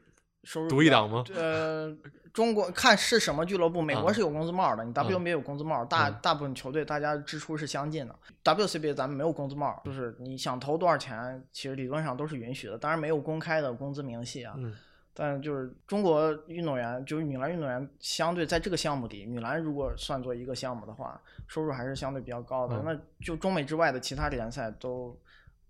[0.44, 1.24] 收入独一档吗？
[1.34, 1.96] 呃，
[2.34, 8.14] 中国看是什么俱乐部，美国啊是有工资帽的，你 WNBA 有工资帽，大嗯大部分球队大家支出是相近的。
[8.44, 14.54] WCBA 咱们没有工资帽，就是你想投多少钱，其实理论上都是允许的，当然没有公开的工资明细啊。
[14.58, 14.76] 嗯
[15.20, 22.76] 但就是中国运动员，就是女篮运动员，相对在这个项目里，女篮如果算作一个项目的话，收入还是相对比较高的。
[22.76, 25.18] 嗯那就中美之外的其他联赛都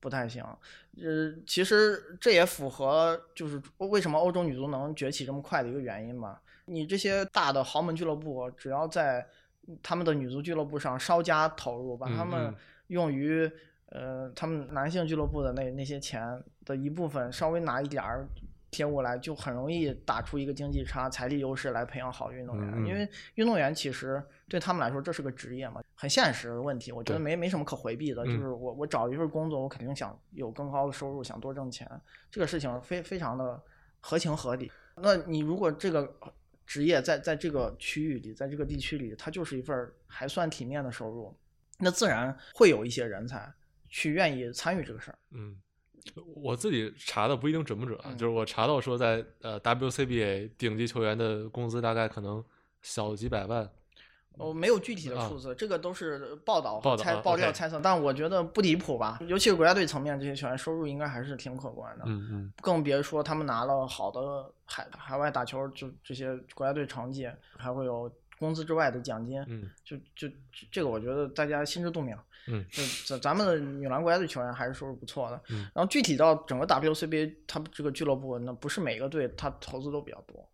[0.00, 0.44] 不太行。
[0.98, 6.42] 呃，其实这也符合就是为什么欧洲女足能崛起这么快的一个原因吧。
[6.66, 9.26] 你这些大的豪门俱乐部，只要在
[9.82, 12.54] 他们的女足俱乐部上稍加投入，把他嗯们嗯
[12.88, 13.50] 用于
[13.86, 18.28] 呃他们男性俱乐部的那那些钱的一部分，稍微拿一点儿
[18.70, 22.86] 贴过来，就很容易打出一个经济差、财力优势来培养好运动员。
[22.86, 28.24] 因为运动员其实对他们来说这是个职业嘛，很现实的问题，我觉得没没什么可回避的。
[28.24, 31.88] 就嗯是我我找一份工作，我肯定想有更高的收入，想多挣钱，
[32.30, 33.60] 这个事情非非常的
[34.00, 34.70] 合情合理。
[34.96, 36.14] 那你如果这个
[36.66, 41.34] 职业在在这个区域里，在这个地区里，它就是一份还算体面的收入，
[41.78, 43.50] 那自然会有一些人才
[43.88, 45.18] 去愿意参与这个事儿。
[45.30, 45.56] 嗯，
[46.34, 52.44] 我自己查的不一定准不准就是我查到说在呃 WCBA 顶级球员的工资大概可能
[52.82, 53.68] 小几百万。
[54.36, 59.18] 我没有具体的啊数字，这个都是报道报猜爆料猜测，但我觉得不离谱吧。
[59.26, 62.04] 尤其是国家队层面，这些球员收入应该还是挺可观的。
[62.06, 68.08] 嗯嗯更别说他们拿了好的海海外打球，就这些国家队成绩，还会有
[68.38, 70.28] 工资之外的奖金，嗯就就
[70.70, 72.16] 这个我觉得大家心知肚明。
[72.50, 75.38] 嗯就咱咱们的女篮国家队球员还是收入不错的。
[75.50, 80.48] 嗯然后具体到整个 WCBA，他们这个俱乐部，那不是每个队他投资都比较多，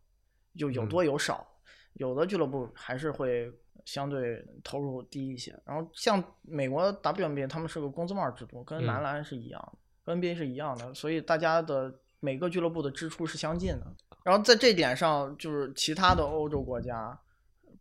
[0.58, 1.46] 就有嗯多有少，
[1.92, 3.52] 有的俱乐部还是会
[3.84, 5.56] 相对投入低一些。
[5.64, 13.86] 然后像美国 WNBA，他们是个工资帽制度，跟嗯男篮是一样的，跟 NBA 是一样的，所以大家的每个俱乐部的支出是相近的。
[14.24, 17.16] 然后在这点上，就是其他的欧洲国家，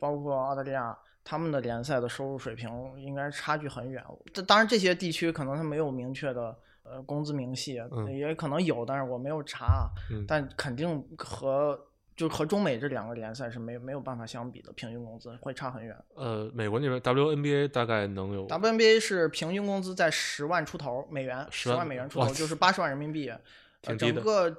[0.03, 4.03] 包括澳大利亚，他们的联赛的收入水平应该差距很远。
[4.33, 9.89] 这当然，这些地区可能它没有明确的呃工资明细，嗯也可能有，但是我没有查。
[10.11, 11.79] 嗯但肯定和
[12.17, 15.95] 就和中美这两个联赛是没没有办法相比的，平均工资会差很远。
[16.15, 23.29] 呃，美国那边 WNBA 大概能有 WNBA 是平均工资在十万出头美元，10万十万美元出头，就是八十万人民币。
[23.29, 24.49] 呃整个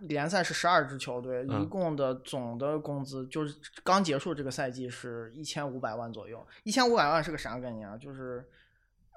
[0.00, 6.46] 联赛是十二支球队，一嗯共的总的工资就是刚结束这个赛季是一千五百万左右。
[6.64, 7.96] 一千五百万是个啥概念啊？
[7.96, 8.48] 就是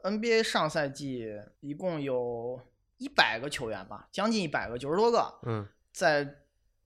[0.04, 1.28] NBA 上赛季
[1.60, 2.60] 一共有
[2.98, 6.38] 一百个球员吧，将近一百个，九十多个，嗯在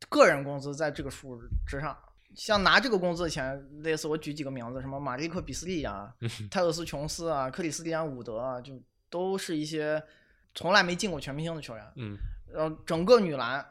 [0.10, 1.98] 个人工资在这个数之上。
[2.36, 6.14] 像拿这个工资的钱，类似我举几个名字，什么马利克·比斯利啊、
[6.52, 8.78] 泰勒斯·琼斯啊、克里斯蒂安·伍德啊，就
[9.10, 10.04] 都是一些
[10.54, 11.94] 从来没进过全明星的球员。
[11.96, 12.18] 嗯
[12.56, 13.66] 然后整个女篮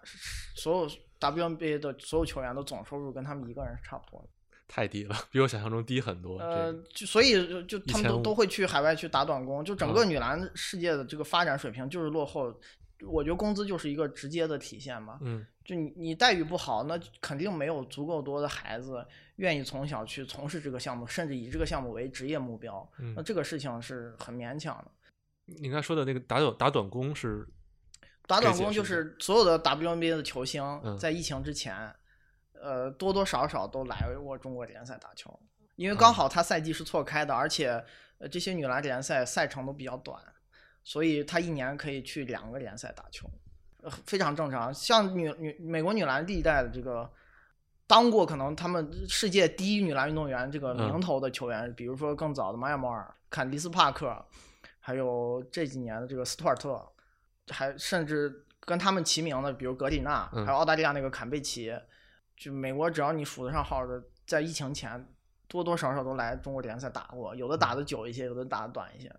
[0.55, 4.29] 所有 WNBA 的所有球员的总收入跟他们一个人是差不多的。
[4.67, 6.39] 太低了，比我想象中低很多。
[6.39, 12.53] 呃，就所以就就他们都都会去海外去打短工，就整个嗯女篮世界的这个发展水平就是落后。
[13.07, 15.19] 我觉得工资就是一个直接的体现嘛。
[15.21, 19.05] 嗯就你你待遇不好，那肯定没有足够多的孩子
[19.37, 22.87] 愿意从小去从事这个项目，甚至以这个项目为职业目标。
[22.99, 24.91] 那嗯，这个事情是很勉强的。
[25.47, 27.47] 你刚才说的那个打短打短工是
[28.27, 31.95] 打短工就是所有的 WNBA 的球星嗯在疫情之前，
[32.53, 35.39] 呃，多多少少都来过中国联赛打球，
[35.77, 37.85] 因为刚嗯好他赛季是错开的，而且
[38.19, 40.21] 呃这些女篮联赛赛程都比较短，
[40.83, 43.29] 所以他一年可以去两个联赛打球，
[43.83, 44.73] 呃非常正常。
[44.73, 47.11] 像女女美国女篮历代的这个。
[47.87, 54.25] 当过可能他们世界第一女篮运动员这个名嗯头的球员，比如说更早的玛雅摩尔、坎迪斯帕克，
[54.81, 56.83] 还有这几年的这个斯图尔特，
[57.49, 61.73] 还甚至跟他们齐名的，比如格里纳，嗯还有澳大利亚那个坎贝奇，
[62.37, 65.07] 就美国只要你数得上号的，在疫情前
[65.47, 69.15] 多多少少都来中国联赛打过，有的打的久一些，有的打的短一些。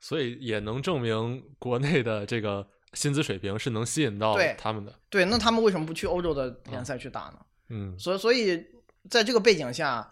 [0.00, 4.94] 所以也能证明国内的这个薪资水平是能吸引到他们的。
[5.10, 7.38] 对，那他们为什么不去欧洲的联赛去打呢？
[7.70, 8.66] 嗯所以，所以
[9.10, 10.10] 在这个背景下，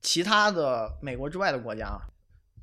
[0.00, 1.98] 其他的美国之外的国家，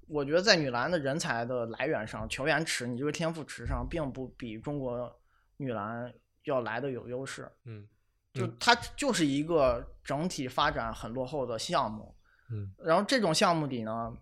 [0.08, 5.12] 我觉得在女篮的人才的来源上，球员池，你这个天赋池上，并不比中国
[5.58, 6.14] 女篮
[6.44, 7.50] 要来的有优势。
[7.66, 7.88] 嗯
[8.34, 12.16] 嗯就它就是一个整体发展很落后的项目。
[12.52, 14.14] 嗯然后这种项目里呢，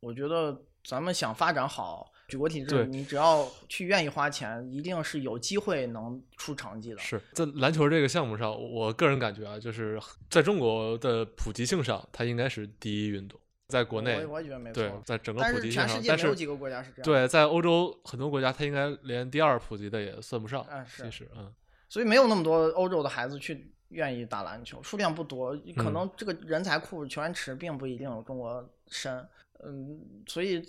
[0.00, 6.98] 我觉得咱们想发展好举国体制，你只要去愿意花钱，一定是有机会能出成绩的。
[6.98, 13.38] 是在篮球这个项目上，我个人感觉啊，就是在中国的普及性上，它应该是第一运动，
[13.74, 15.02] 在国内我我也觉得没对错，。
[15.04, 20.64] 在整个普及性上，是全世界没有几个国家是这样。，对，在欧洲很多国家，它应该连第二普及的也算不上。
[20.70, 21.52] 嗯是其实嗯
[21.88, 29.26] 所以没有那么多欧洲的孩子去愿意打篮球，数量不多，可嗯能这个人才库球员池并不一定有中国深。
[29.64, 30.62] 嗯，所以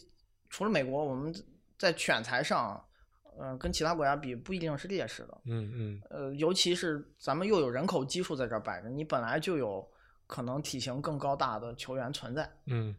[0.49, 1.33] 除了美国，我们
[1.77, 2.83] 在选材上，
[3.39, 5.37] 嗯、跟其他国家比不一定是劣势的。
[5.45, 9.85] 嗯嗯呃，尤其是咱们又有人口基数在这儿摆着，你本来就有
[10.27, 12.49] 可能体型更高大的球员存在。
[12.65, 12.95] 嗯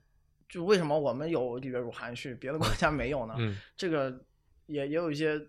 [0.48, 3.34] 就为什么我们有里约乳含蓄，别的国家没有呢？
[3.38, 4.10] 嗯， 这个
[4.66, 5.40] 也也有一些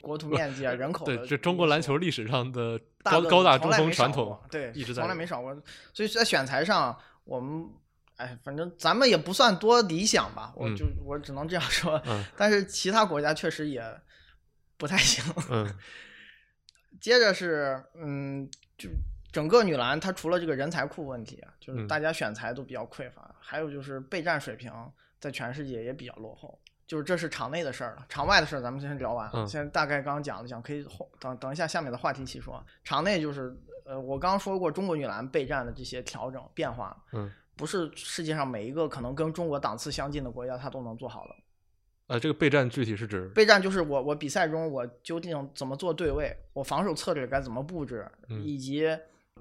[0.00, 5.54] 国土面积啊、 人口对，这中国篮球历史上的高高大中锋传统，对，一直在从来没少过。
[5.92, 7.68] 所以在选材上，我们
[8.16, 12.00] 哎，反正咱们也不算多理想吧，我嗯就、我只能这样说。
[12.06, 13.82] 嗯但是其他国家确实也
[14.78, 15.22] 不太行。
[15.50, 15.70] 嗯
[17.02, 18.88] 接着是嗯，就
[19.30, 24.72] 整个女篮，它除了这个人才库问题啊，就是嗯大家选材都比较匮乏，还有就是备战水平
[25.20, 26.58] 在全世界也比较落后。
[26.86, 29.30] 就是这是场内的事儿了，场外的事儿咱们先聊完。
[29.34, 32.64] 嗯现在大概刚刚讲了讲，可以后等等一下下面的话题细说。
[32.82, 33.54] 场内就是
[33.84, 41.34] 呃，我刚刚说过中国女篮备战的这些调整变化，嗯，不是世界上每一个可能跟中国档次相近的国家它都能做好的。
[42.06, 48.88] 呃，这个备战具体是指备战就是我我比赛中我究竟怎么做对位，我防守策略该怎么布置，嗯以及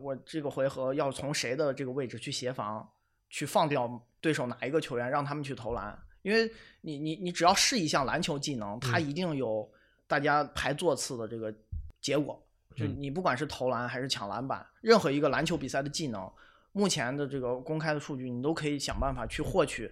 [0.02, 2.88] 我这个回合要从谁的这个位置去协防，
[3.30, 5.98] 去放掉对手哪一个球员，让他们去投篮。
[6.22, 9.70] 因为你你你只要是一项篮球技能，它嗯一定有
[10.08, 11.54] 大家排座次的这个
[12.02, 12.42] 结果。
[12.76, 16.30] 就嗯你不管是投篮还是抢篮板，任何一个篮球比赛的技能，
[16.74, 19.92] 目前的这个公开的数据，你都可以想办法去获取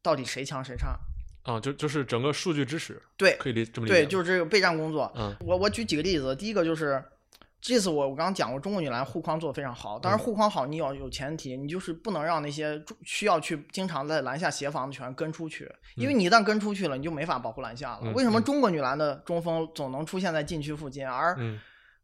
[0.00, 0.98] 到底谁强谁差。
[1.42, 5.12] 啊，就就是整个数据支持，对可以理这么理解对，就是这个备战工作。
[5.16, 7.04] 嗯我我举几个例子，第一个就是
[7.62, 9.96] 这次我我刚刚讲过，中国女篮护框做得非常好。
[9.96, 18.00] 当然嗯护框好，你要有前提，你就是不能让那些需要去经常在篮下协防的球员跟出去，因为你一旦跟出去了，你就没法保护篮下了。
[18.02, 21.56] 嗯为什么嗯中国女篮的中锋总能出现在禁区附近，而嗯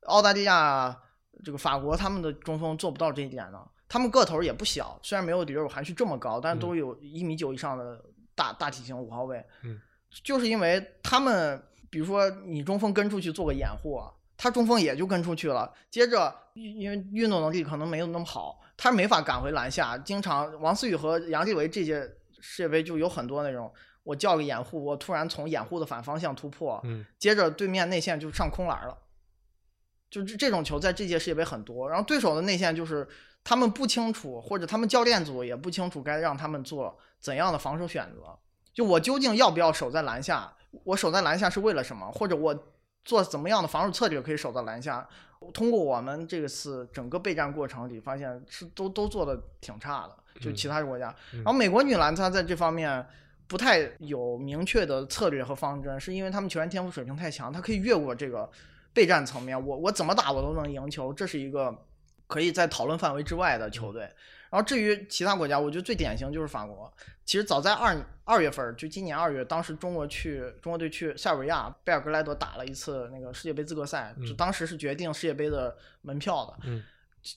[0.02, 0.96] 澳大利亚、
[1.44, 3.58] 这个法国他们的中锋做不到这一点呢？
[3.88, 8.00] 他们个头也不小，虽然没有里约尔韩旭这么高，但是都有一米九以上的
[8.36, 9.44] 大大体型五号位。
[9.64, 9.80] 嗯，
[10.22, 14.00] 就是因为他们，比如说你中锋跟出去做个掩护，
[14.38, 19.98] 他中锋也就跟出去了，接着因因为运动能力可能没有那么好，他没法赶回篮下。
[19.98, 22.00] 经常王思雨和杨继伟这届
[22.40, 23.70] 世界杯就有很多那种，
[24.04, 28.96] 我叫个掩护，我突然从掩护的反方向突破，嗯接着对面内线就上空篮了。
[30.08, 33.06] 就这这种球在这届世界杯很多，然后对手的内线就是
[33.42, 38.38] 他们不清楚，或者他们教练组也不清楚该让他们做怎样的防守选择。
[38.72, 40.54] 就我究竟要不要守在篮下？
[40.84, 42.08] 我守在篮下是为了什么？
[42.12, 42.56] 或者我
[43.08, 45.08] 做怎么样的防守策略可以守到篮下？
[45.54, 51.08] 通过我们这个次整个备战过程里，发现是都都做的挺差的，就其他国家。
[51.32, 53.06] 嗯然后美国女篮她在这方面
[53.46, 58.50] 不太有明确的策略和方针，是因为他们球员天赋水平太强，她可以越过这个
[58.92, 61.74] 备战层面，我我怎么打我都能赢球，这是一个
[62.28, 64.02] 可以在讨论范围之外的球队。
[64.50, 66.90] 然后至于其他国家，我觉得最典型就是法国。
[67.24, 76.54] 其实早在二二月份，就今年二月，当时中国去中国队去塞尔维亚贝尔格莱德打了一次那个世界杯资格赛，就嗯当时是决定世界杯的门票的。
[76.62, 76.84] 嗯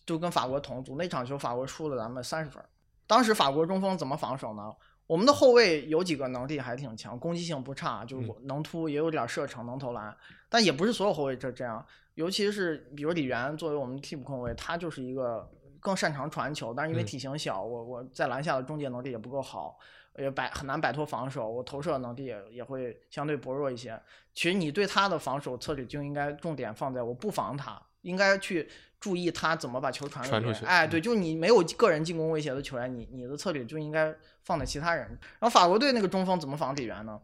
[0.06, 2.70] 就跟法国同组，那场球法国输了咱们三十分儿。
[3.08, 4.72] 当时法国中锋怎么防守呢？
[5.08, 10.16] 我们的后卫有几个能力还挺强，攻击性不差，就能突，也有点射程，能投篮。
[10.52, 11.84] 但也不是所有后卫这这样，
[12.16, 15.50] 尤其是比如李源作为我们替补控卫，他就是一个
[15.80, 19.80] 更擅长传球，但是因为嗯体型小，我我在篮下的终结能力也不够好，
[20.18, 23.98] 也摆很难摆脱防守，我投射能力也也会相对薄弱一些。
[24.34, 35.08] 其实你对他的防守策略就应该重点放在我不防他，应该去注意他怎么把球传出去哎，嗯对，就是你没有个人进攻威胁的球员，你你的策略就应该放在其他人。
[35.40, 37.20] 然后法国队那个中锋怎么防李源呢？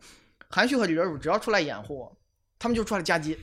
[0.50, 2.10] 韩旭和李约儒只要出来掩护，
[2.60, 3.38] 他们就出来夹击。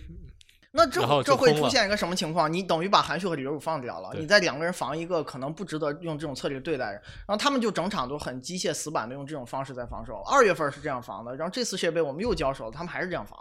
[0.76, 2.52] 那这这会出现一个什么情况？
[2.52, 10.16] 你等于把韩旭和李荣武放掉了，对你在两个人防一个可能不值得用这种策略对待人，然后他们就整场都很机械死板的用这种方式在防守。
[10.22, 13.38] 二月份是这样防的，然后这次世界杯我们又交手了，他们还是这样防。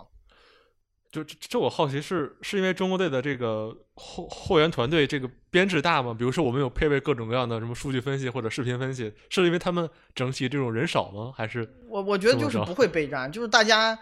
[1.12, 6.12] 就这这我好奇是是因为中国队的这个后后援团队这个编制大吗？
[6.18, 11.32] 比如说我们有配备各种各样的什么数据分析或者视频分析，是因为他们整体这种人少吗？
[11.36, 13.98] 还是我我觉得就是不会备战，就是大家，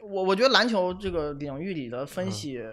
[0.00, 2.64] 我我觉得篮球这个领域里的分嗯析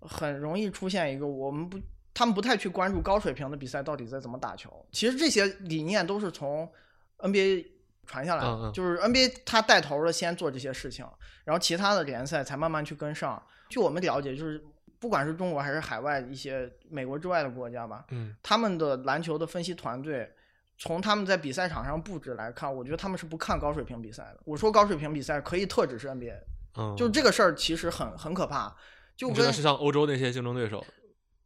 [0.00, 1.78] 很容易出现一个我们不，
[2.12, 4.70] 他们不太去关注高水平的比赛到底在怎么打球。
[4.92, 6.70] 其实这些理念都是从
[7.18, 7.66] NBA
[8.06, 11.04] 传下来的，嗯嗯就是 NBA 他带头的先做这些事情，
[11.44, 13.42] 然后其他的联赛才慢慢去跟上。
[13.68, 14.62] 据我们了解，就是
[15.00, 20.30] 不管是中国还是海外一些美国之外的国家吧，嗯他们的篮球的分析团队，
[20.78, 24.40] 从他们在比赛场上布置来看，我觉得他们是不看高水平比赛的。
[24.44, 26.38] 我说高水平比赛可以特指是 NBA，
[26.76, 28.74] 嗯，就这个事儿其实很很可怕。
[29.16, 30.84] 就跟你觉得是像欧洲那些竞争对手？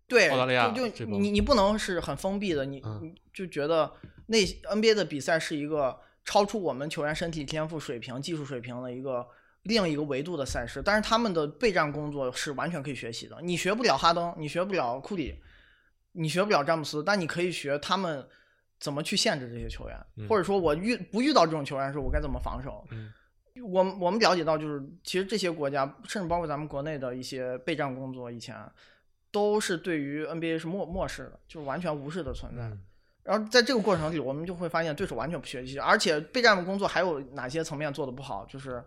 [0.09, 3.93] 对，澳大利亚就就你你不能是很封闭的，你嗯你就觉得
[4.27, 9.25] 那 NBA 的比赛是一个超出我们球员身体天赋水平、技术水平的一个
[9.63, 13.39] 另一个维度的赛事，但是他们的备战工作是完全可以学习的。
[13.41, 15.41] 你学不了哈登，你学不了库里，
[16.11, 18.27] 你学不了詹姆斯，但你可以学他们
[18.81, 22.85] 怎么去限制这些球员，嗯或者说我遇不遇到这种球员的时候，我该怎么防守。
[22.91, 23.13] 嗯
[23.63, 28.57] 我们我们了解到，就是其实这些国家，甚至包括咱们国内的一些备战工作，以前
[29.31, 32.63] 都是对于 NBA 是漠漠视的，就是完全无视的存在。
[32.63, 32.81] 嗯
[33.23, 38.83] 然后在这个过程里，我们就会发现对手完全不学习，而且备战工作还有哪些层面做的不好，就是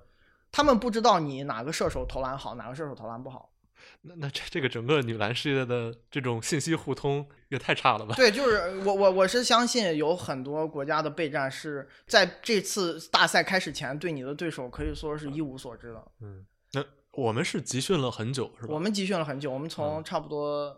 [0.52, 3.53] 他们不知道你哪个射手投篮好，哪个射手投篮不好。
[4.02, 8.16] 那那这这个整个女篮世界的这种信息互通也太差了吧？
[8.16, 16.12] 对，就是我我我是相信有很多国家的备战是在这次大赛开始前对你的对手可以说是一无所知的。
[16.22, 18.74] 嗯，那我们是集训了很久是吧？
[18.74, 20.76] 我们集训了很久，我们从嗯差不多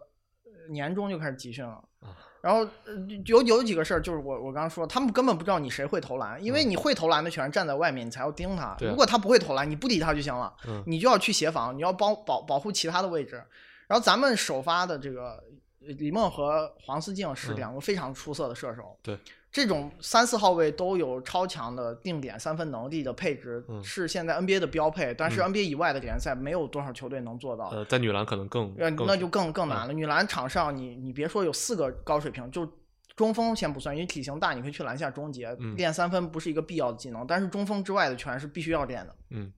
[0.70, 1.84] 年中就开始集训了。
[2.00, 2.16] 啊
[2.46, 2.94] 然后呃
[3.26, 6.70] 有有几个事儿，就是我我刚刚说，他们根本不知道你谁会投篮，因为嗯。
[6.70, 8.78] 你会投篮的全是站在外面，你才要盯他。
[8.82, 10.84] 如果他不会投篮，你不理他就行了，嗯。
[10.86, 13.44] 你就要去协防，你要帮保保护其他的位置。
[13.88, 15.44] 然后咱们首发的这个
[15.82, 17.56] 呃李梦和黄思静是嗯。
[17.56, 19.18] 两个非常出色的射手，对，
[19.56, 27.70] 这种三四号位都有超强的定点三分能力的配置，嗯是现在 NBA 的标配，但是嗯 NBA 以外的联赛没有多少球队能做到。
[27.70, 29.94] 呃，在女篮可能更那就更更难了。
[29.94, 32.70] 女篮场上你，你别说有四个高水平，就
[33.16, 37.26] 中锋先不算，因为体型大，你可以去篮下终结，嗯练三分不是一个必要的技能。
[37.26, 39.16] 但是中锋之外的全是必须要练的。
[39.30, 39.54] 嗯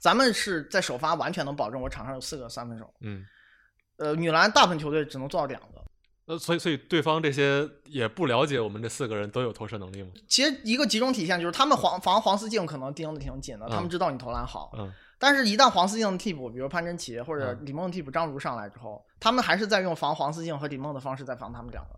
[0.00, 2.92] 咱们是在首发完全能保证我场上有四个三分手。
[3.02, 3.24] 嗯。
[3.98, 5.81] 呃，女篮大部分球队只能做到两个。
[6.26, 10.10] 呃，所以所以对方这些也不了解我们这四个人都有投射能力吗？
[10.28, 13.82] 其实一个集中体现就是他们黄防黄思静可能盯的挺紧的，他嗯。
[13.82, 14.92] 们知道你投篮好，嗯。
[15.18, 17.66] 但是，一旦黄思静的替补，比如潘真奇或者嗯。
[17.66, 21.90] 李梦的替补张如上来之后，他们还是在用防黄思静和李梦的方式在防他们两个。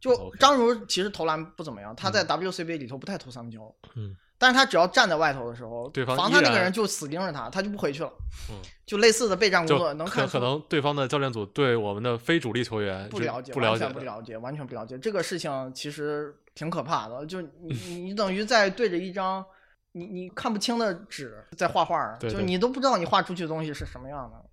[0.00, 8.12] 就张如其实投篮不怎么样，他在 WCBA 里头不太投三分球，嗯，但是他只要站在外头的时候，对方防他那个人就死盯着他，他就不回去了。
[8.50, 14.04] 嗯，就类似的备战工作能看出可可能对方的教练组对我们的非主力球员不了解，不了解完全不。
[14.04, 14.96] 了解，完全不了解。
[14.96, 17.50] 这个事情其实挺可怕的，就你
[17.86, 19.44] 你你等于在对着一张
[19.92, 24.47] 你你看不清的纸在画画就你都不知道你画出去的东西是什么样的。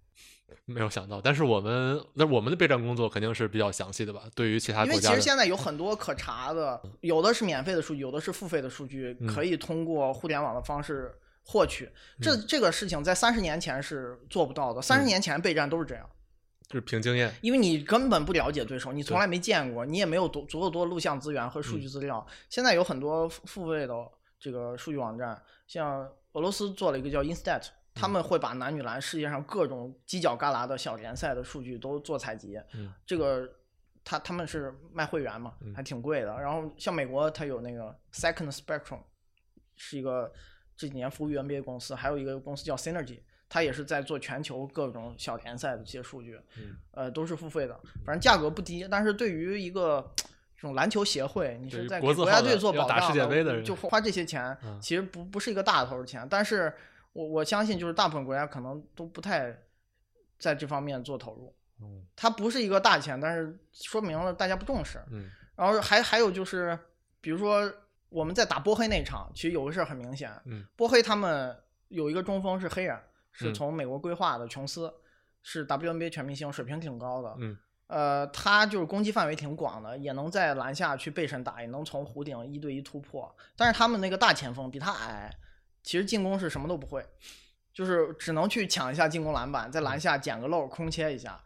[0.66, 4.24] 没有想到，但是我们那我们的备战工作肯定是比较详细的吧？
[4.34, 11.90] 对于其他因为国家的，其实现在有很多可查的，有的是免费的数据，有的是付费的数据，嗯可以通过互联网的方式获取。
[12.22, 16.10] 这这个事情在三十年前是做不到的，三十嗯年前备战都是这样。
[16.68, 17.32] 就是凭经验。
[17.42, 22.26] 因为你根本不了解对手，你从来没见过，你也没有足足够多录像资源和数据资料。
[22.50, 23.94] 现在有很多付付费的
[24.40, 27.62] 这个数据网站，像俄罗斯做了一个叫 Instat，
[27.96, 32.60] 他们会把男女篮世界上各种犄角旮旯的小联赛的数据都做采集。
[32.74, 33.50] 嗯这个
[34.04, 36.40] 他他们是卖会员嘛嗯，还挺贵的。
[36.40, 39.00] 然后像美国，它有那个 Second Spectrum，
[39.76, 40.32] 是一个
[40.78, 43.22] 这几年服务于 NBA 公司，还有一个公司叫 Synergy。
[43.48, 48.86] 它也是在做全球各种小联赛的这些数据，嗯呃，都是付费的，反正价格不低。
[48.90, 50.12] 但是对于一个
[50.56, 56.28] 这种篮球协会，你是在给国家队做保障世界杯的人就花这些钱，嗯其实不不是一个大头的钱。
[56.28, 56.74] 但是
[57.16, 59.58] 我我相信，就是大部分国家可能都不太
[60.38, 61.56] 在这方面做投入。
[61.82, 65.02] 嗯它不是一个大钱，但是说明了大家不重视。
[65.10, 66.78] 嗯然后还还有就是，
[67.22, 67.72] 比如说
[68.10, 71.58] 我们在打波黑那场，其实有个事儿很明显，嗯波黑他们
[71.88, 73.00] 有一个中锋是黑人，
[73.32, 74.94] 是嗯从美国规划的琼斯，
[75.42, 77.34] 是 WNBA 全明星，水平挺高的。
[77.40, 77.58] 嗯
[77.88, 83.34] 呃，他就是攻击范围挺广的，也能在篮下去背身打，也能从弧顶一对一突破。
[83.56, 85.32] 但是他们那个大前锋比他矮，
[85.86, 87.06] 其实进攻是什么都不会，
[87.72, 91.40] 就是只能去抢一下进攻篮板，在篮下捡个漏空切一下。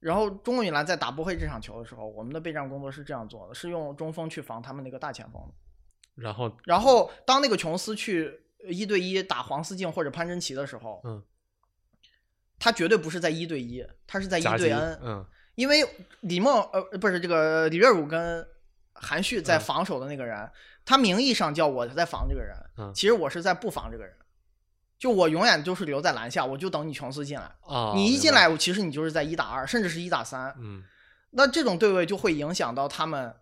[0.00, 5.54] 然后中国女篮在打波黑这场球的时候，我们的备战工作是这样做的，是用中锋去防他们那个大前锋的。
[6.16, 11.22] 然后然后当那个琼斯去一对一打黄思静或者潘真奇的时候，嗯，
[12.58, 15.84] 他绝对不是在一对一，他是在一对 N，嗯因为
[16.20, 18.46] 李梦呃不是这个李月汝跟
[18.92, 20.48] 韩旭在嗯防守的那个人，
[20.88, 24.14] 他名义上叫我在防这个人，嗯其实我是在不防这个人，
[24.98, 30.82] 就我永远就是留在篮下，我就等你琼斯进来，啊，你一，进来，其实你就是在一打二，甚至是一打三，嗯。
[31.32, 33.34] 那这种对位就会影响到他们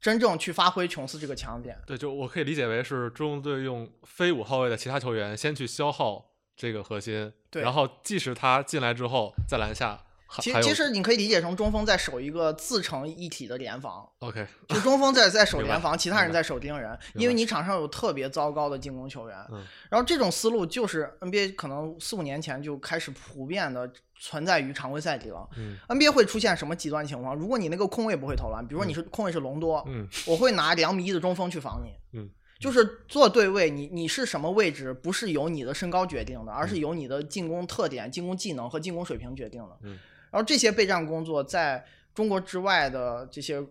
[0.00, 1.80] 真正去发挥琼斯这个强点。
[1.86, 10.00] 对，就我可以理解为是中国队用非五号位的其他球员先去消耗这个核心，对然后即使他进来之后，在篮下
[10.40, 19.36] 其其实你可以理解成中锋在守一个自成一体的联防，OK， 就中锋在在守联防，其他人在守盯人，因为你场上有特别糟糕的进攻球员。
[19.50, 25.48] 嗯然后这种思路就是 NBA 可能四五年前就开始普遍的存在于常规赛里了。
[25.56, 27.34] 嗯 NBA 会出现什么极端情况？
[27.34, 32.18] 如果你那个空位不会投篮，比如说你是空位是隆多，嗯我会拿两米一的中锋去防你。
[32.18, 32.28] 嗯，
[32.60, 39.78] 就是做对位，你你是什么位置，不是由你的身高决定的，而是嗯由你的进攻特点、进攻技能和进攻水平决定的。
[39.84, 39.98] 嗯
[40.30, 43.64] 然后这些备战工作在中国之外的这些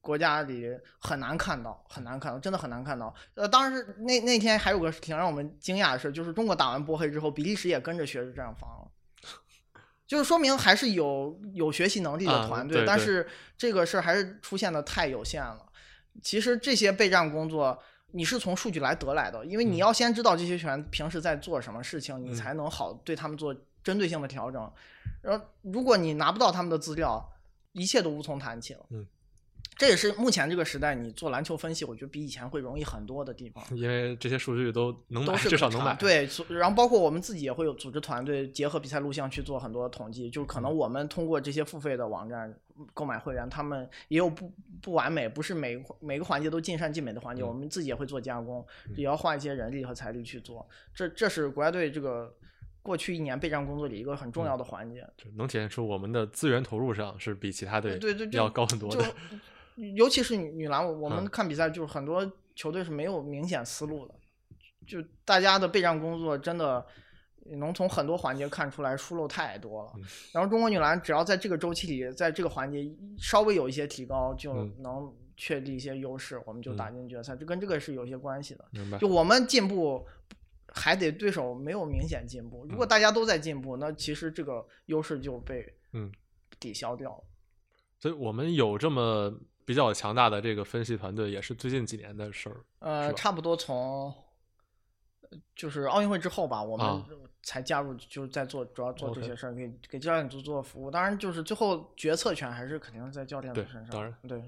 [0.00, 0.66] 国家里
[0.98, 3.14] 很难看到，很难看到，真的很难看到。
[3.34, 8.90] 呃，当时那那天还有个挺让我们惊讶的事，就是中国打完波黑之后，比利时也跟着学着这样防了。
[10.06, 15.64] 就是说明还是有有学习能力的啊团队，对对但是这个事儿还是出现的太有限了。
[16.20, 24.72] 其实这些备战工作你是从数据来得来的，因为你嗯要先知道这些球员平时在做什么事情，你嗯才能好对他们做针对性的调整。
[25.22, 27.30] 然后如果你拿不到他们的资料，
[27.72, 28.86] 一切都无从谈起了。
[28.90, 29.06] 嗯，
[29.76, 33.62] 这也是目前这个时代你做篮球分析，我觉得比以前会容易很多的地方。
[33.72, 35.94] 因为这些数据都能买，都是至少能买。
[35.96, 40.30] 对，然后包括我们自己也会有组织团队，结合比赛录像去做很多统计。
[40.30, 42.54] 就是可能嗯我们通过这些付费的网站
[42.94, 50.66] 购买会员，他们也有不不完美，不是每每个环节都尽善尽美的环节，嗯我们自己也会做加工，嗯也要花一些人力和财力去做。
[50.94, 52.34] 这这是国家队这个
[52.82, 55.06] 过去一年备战工作里一个很重要的环节。
[55.16, 59.14] 就能体现出我们的资源投入上是比其他队对对，要高很多就的。
[59.96, 64.14] 尤其是女女篮，我我们嗯看比赛就是很多球队是没有明显思路的，
[64.86, 66.84] 就大家的备战工作真的
[67.56, 70.02] 能从很多环节看出来疏漏太多了嗯。
[70.32, 72.86] 然后中国女篮只要在这个周期里，在这个环节
[73.18, 78.64] 稍微有一些提高，就嗯能确立一些优势，我们就打嗯进决赛，就跟这个是有些关系的。
[78.72, 79.08] 明白就。
[79.08, 80.06] 我们进步。
[80.74, 86.12] 还得对手没有明显进步，如果嗯大家都在进步，那其实这个优势就被嗯
[86.58, 87.24] 抵消掉了。
[87.98, 89.32] 所以我们有这么
[89.64, 92.64] 比较强大的这个分析团队，也是最近几年的事儿。
[92.78, 94.12] 呃，差不多从
[95.20, 97.06] 呃就是奥运会之后吧，我们啊
[97.42, 100.90] 才加入，就是在做主要做这些事儿，给给教练组做服务。
[100.90, 103.88] 当然，就是最后决策权还是肯定是在教练组身上。
[103.90, 104.42] 当然对，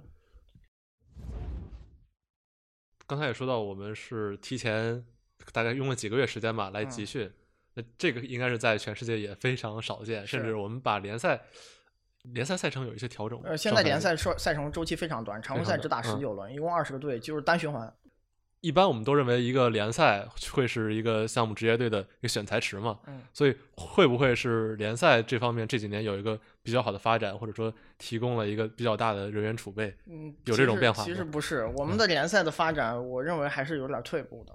[3.07, 5.05] 刚才也说到，我们是提前
[5.53, 7.31] 大概用了几个月时间吧来嗯集训，
[7.75, 11.41] 那这个应该是在全世界也非常少见，甚至我们把联赛
[12.23, 13.41] 联赛赛程有一些调整。
[13.43, 17.93] 呃，现在联赛赛赛程周期非常短，常规赛只打十九轮，一共二十个队，就是单循环。
[18.61, 29.93] 一般我们都认为一个联赛会是一个项目职业队的一个选材池嘛，嗯，所以会不会是联赛这方面这几年有一个比较好的发展，或者说提供了一个比较大的人员储备？
[30.07, 34.55] 嗯，有这种变化其实不是，我们的联赛的发展，我认为还是有点退步的，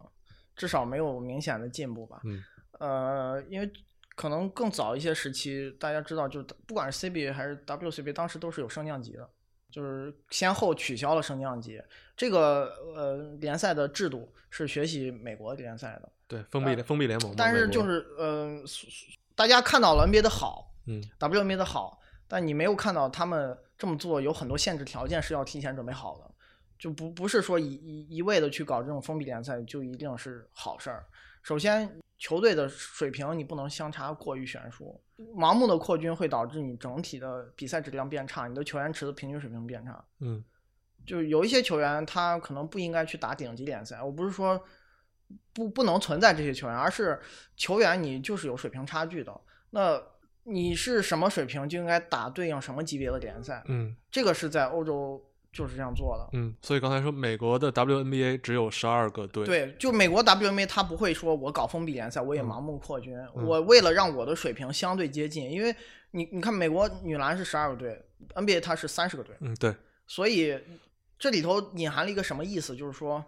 [0.57, 2.19] 至少没有明显的进步吧。
[2.25, 2.43] 嗯
[2.79, 3.71] 呃，因为
[4.15, 9.29] 可能更早一些时期，大家知道，就是不管是 CBA 还是 WCBA，当时都是有升降级的，
[9.71, 11.81] 就是先后取消了升降级。
[12.15, 18.63] 这个呃联赛的制度是学习美国联赛的，对，封闭联封闭联盟，但是就是呃，
[19.35, 26.31] 大家看到了 NBA 的好，嗯 WNBA 的好，但你没有看到他们这么做有很多限制条件是要提前准备好的，
[26.77, 31.05] 就不不是说一一一味的去搞这种封闭联赛就一定是好事儿。
[31.41, 34.99] 首先，球队的水平你不能相差过于悬殊，
[35.35, 40.03] 盲目的扩军会导致你整体的比赛质量变差，你的球员池的平均水平变差。
[40.19, 40.43] 嗯
[41.05, 44.61] 就有一些球员他可能不应该去打顶级联赛，我不是说
[45.53, 47.17] 不不能存在这些球员，而是
[47.55, 49.41] 球员你就是有水平差距的。
[49.69, 50.01] 那
[50.43, 56.29] 你是什么水平就应该打对应什么级别的联赛，嗯这个是在欧洲就是这样做的。
[56.33, 65.75] 嗯，所以刚才说美国的 WNBA 只有十二个队，对，就美国 WNBA 他不会说我搞封闭联赛，我也嗯盲目扩军，嗯我为了让我的水平相对接近，因为
[66.11, 68.01] 你你看美国女篮是十二个队
[68.35, 69.75] ，NBA 它是三十个队，嗯对，
[70.05, 70.57] 所以
[71.19, 72.75] 这里头隐含了一个什么意思？
[72.75, 73.23] 就是说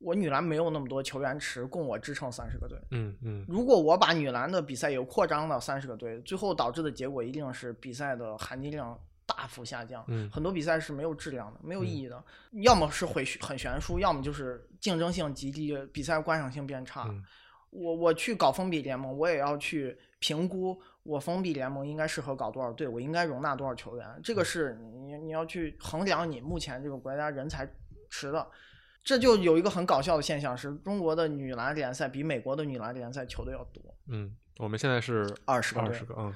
[0.00, 2.78] 我女篮没有那么多球员池供我支撑三十个队。
[2.92, 8.98] 嗯嗯如果我把女篮的比赛有扩张到三十个队，最后导致的结果一定是比赛的含金量
[9.38, 10.04] 大幅下降。
[10.08, 12.20] 嗯很多比赛是没有质量的，没有意义的，
[12.64, 17.04] 要么是会很悬殊，要么就是竞争性极低，比赛观赏性变差。
[17.08, 17.22] 嗯
[17.70, 27.70] 我我去搞封闭联盟，我也要去评估我封闭联盟应该适合搞多少队，我应该容纳多少球员，这个是你你要去衡量你目前这个国家人才
[28.08, 28.44] 池的。
[29.04, 36.34] 这就有一个很搞笑的现象是，中国的女篮联赛比美国的女篮联赛球队要多，嗯，我们现在是二十个二十个，嗯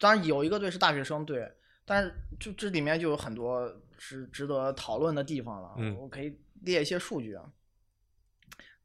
[0.00, 1.48] 当然有一个队是大学生队，
[1.84, 5.74] 但是就这里面就有很多值值得讨论的地方了。
[5.78, 7.44] 嗯我可以列一些数据啊，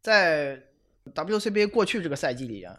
[0.02, 0.62] 在
[1.14, 2.78] WCBA 过去这个赛季里，啊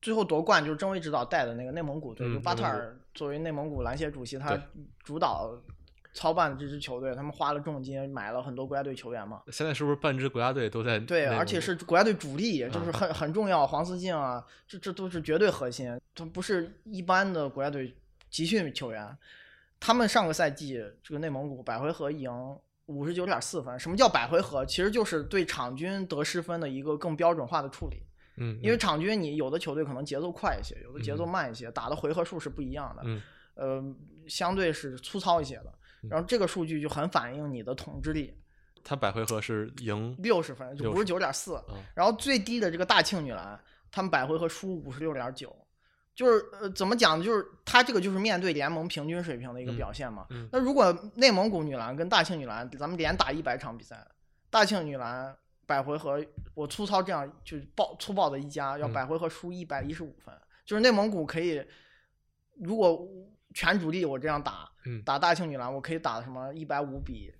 [0.00, 4.56] 最后夺冠就是郑薇指导带的那个内蒙古队，嗯就巴特尔作为内蒙古篮协主席，他
[5.02, 5.60] 主导
[6.14, 9.42] 操办的这支球队，他们花了重金买了很多国家队球员嘛。
[9.52, 17.94] 现在是不是半支国家队都在对，而且是国家队主力，就是啊很很重要，黄思静啊，这这都是绝对核心，他不是一般的国家队
[18.30, 19.16] 集训球员。
[19.80, 22.30] 他们上个赛季这个内蒙古百回合赢
[22.86, 24.64] 五十九点四分，什么叫百回合？
[24.66, 28.02] 其实就是对场均得失分的一个更标准化的处理。
[28.36, 33.22] 嗯，因为场均你有的球队可能节奏快一些，有的节奏嗯慢一些，打的回合数是不一样的，嗯
[33.54, 33.94] 呃，
[34.28, 35.74] 相对是粗糙一些的。
[36.08, 38.32] 然后这个数据就很反映你的统治力，
[38.84, 41.64] 他百回合是赢六十分就五十九点四，啊，
[41.94, 43.60] 然后最低的这个大庆女篮，
[43.90, 45.54] 他们百回合输五十六点九，
[46.18, 47.22] 就是呃怎么讲？
[47.22, 50.26] 就是他这个就是面对联盟平均水平的一个嗯表现嘛。
[50.30, 54.04] 嗯那如果内蒙古女篮跟大庆女篮，咱们连打一百场比赛，
[54.50, 55.32] 大庆女篮
[55.64, 56.20] 百回合，
[56.54, 61.64] 我粗糙这样就是暴粗暴的一加，要嗯百回合输一百一十五分，就是内蒙古可以，
[62.60, 63.06] 如果
[63.54, 67.32] 全主力我这样打，嗯打大庆女篮，我可以打什么一百五比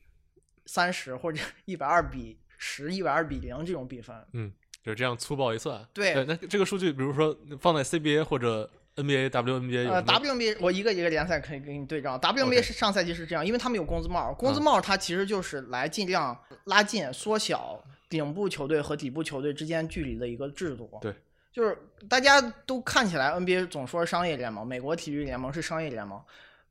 [0.66, 4.14] 三十或者一百二比十、一百二比零这种比分。
[4.35, 4.53] 嗯，
[4.89, 5.86] 就这样粗暴一算。
[5.93, 12.18] 对那这个数据，比如说放在 CBA 或者 NBA、WNBA 有呃，WNBA 我一个一个联赛可以给你对照。
[12.18, 17.78] WNBA 是上赛季是这样，因为他们有工资帽，工资帽它其实就是来尽量拉近、缩小
[18.09, 20.91] 顶部球队和底部球队之间距离的一个制度。
[21.03, 21.14] 对，
[21.53, 21.76] 就是
[22.09, 26.18] 大家都看起来 NBA 总说商业联盟，美国体育联盟是商业联盟，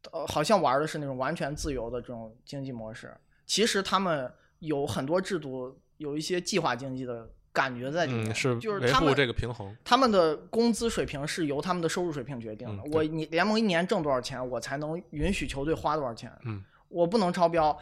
[0.09, 3.15] 呃，好像玩的是那种完全自由的这种经济模式。
[3.45, 9.75] 其实他们有很多制度，有一些计划经济的感觉在里面，嗯是就是他们维护这个平衡。
[9.83, 12.83] 他们的工资水平是由他们的收入水平决定的。
[12.83, 16.31] 嗯我你联盟一年挣多少钱，我才能允许球队花多少钱。
[16.45, 17.75] 嗯，我不能超标。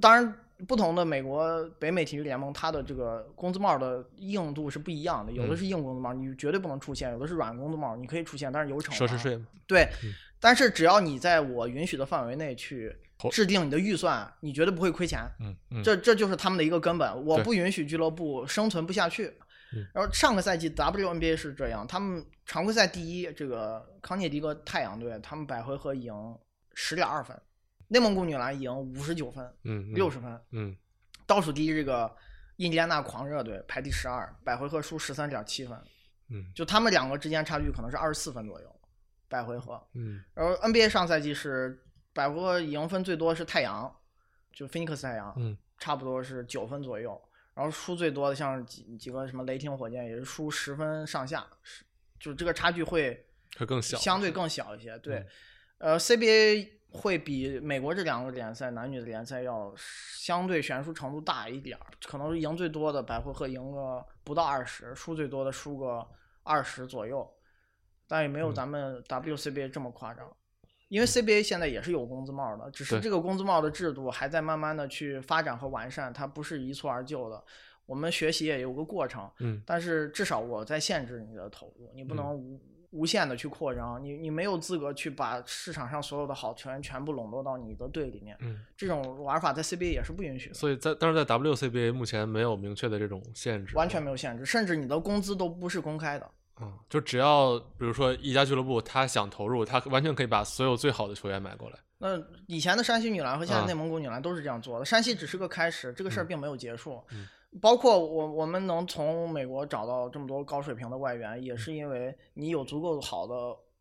[0.00, 0.34] 当然，
[0.68, 5.32] 不同的美国北美体育联盟，它的这个工资帽的硬度是不一样的。
[5.32, 8.96] 有的嗯是硬工资帽，你绝对不能出现；有的是软工资帽，你可以出现，但是有惩罚。
[8.96, 15.20] 奢侈税，对，嗯但是只要你在我允许的范围内去投制定你的预算，你绝对不会亏钱。
[15.40, 17.24] 嗯嗯，这这就是他们的一个根本。
[17.24, 19.32] 我不允许俱乐部生存不下去
[19.74, 19.86] 嗯。
[19.94, 26.14] 然后上个赛季 WNBA 是这样，他们常规赛第一，这个康涅狄格太阳队，他们百回合赢
[26.74, 27.38] 十点二分，
[27.88, 30.76] 内蒙古女篮赢五十九分，嗯六十分，嗯
[31.26, 32.10] 倒数第一这个
[32.56, 35.78] 印第安纳狂热队排第十二，百回合输十三点七分，
[36.28, 38.80] 嗯就他们两个之间差距可能是二十四分左右，
[39.28, 39.80] 百回合。
[39.94, 41.82] 嗯然后 NBA 上赛季是
[42.12, 43.94] 百回合赢分最多是太阳，
[44.52, 47.20] 就菲尼克斯太阳，嗯差不多是九分左右。
[47.54, 51.84] 然后输最多的像几几个什么雷霆、火箭也是输十分上下，是
[52.18, 53.26] 就这个差距会
[53.58, 53.98] 会更小。
[53.98, 54.96] 相对更小一些。
[55.00, 55.16] 对
[55.78, 66.08] 嗯，呃，CBA 会比美国这两个联赛男女的联赛要相对悬殊程度大一点儿，可能赢最多的百回合赢个不到二十，输最多的输个
[66.44, 67.30] 二十左右，
[68.06, 70.34] 但也没有嗯咱们 WCBA 这么夸张。
[70.92, 77.42] 因为 CBA 现在也是有工资帽的，只是这个工资帽的制度还在慢慢的去发展和完善，它不是一蹴而就的。
[77.86, 96.30] 我们学习也有个过程，嗯但是至少我在限制你的投入，你不能无、无限的去扩张，你你没有资格去把市场上所有的好球员全部笼络到你的队里面，嗯，这种玩法在 CBA 也是不允许的，所以在但是在 WCBA 目前没有明确的这种限制，完全没有限制，甚至你的工资都不是公开的。
[96.60, 101.78] 嗯，就只要比如说一家俱乐部他想投入，他完全可以把所有最好的球员买过来。
[101.98, 107.02] 那以前的山西女篮和现在啊内蒙古女篮都是这样做的，山西只是个开始，这个事儿嗯并没有结束。
[107.12, 107.26] 嗯
[107.60, 113.34] 包括我我们能从美国找到这么多高水平的外援，也是因为你有足够好的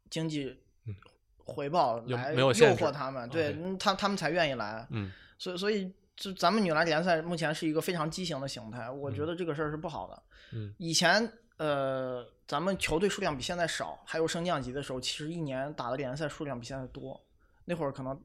[0.09, 0.53] 经济
[0.85, 0.93] 嗯
[1.37, 4.85] 回报来诱惑他们，对嗯他他们才愿意来。
[4.89, 10.21] 嗯所以所以就咱们女篮联赛目前是一个非常畸形的形态，我觉得这个事儿是不好的。
[10.51, 11.25] 嗯以前
[11.61, 17.21] 呃，咱们球队数量比现在少，还有升降级的时候，其实一年打的联赛数量比现在多。
[17.65, 18.19] 那会儿可能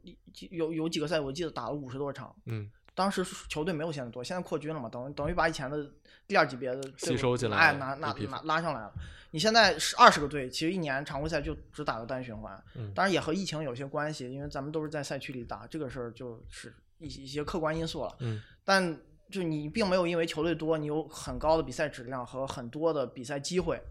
[0.49, 2.34] 有有几个赛，我记得打了五十多场。
[2.47, 5.87] 嗯当时球队没有现在多，现在扩军了嘛，等于等于把以前的
[6.26, 8.91] 第二级别的吸收进来哎，拿拿拿拉上来了。
[9.32, 18.16] 你现在是二十个队，其实一年常规赛就只打个单循环，嗯当然也和疫情有些关系，因为咱们都是在赛区里打，这个事儿就是一些一些客观因素了。
[18.20, 18.99] 嗯但
[19.31, 23.83] 就你并没有因为球队多，你有很高的比赛质量和很多的比赛机会。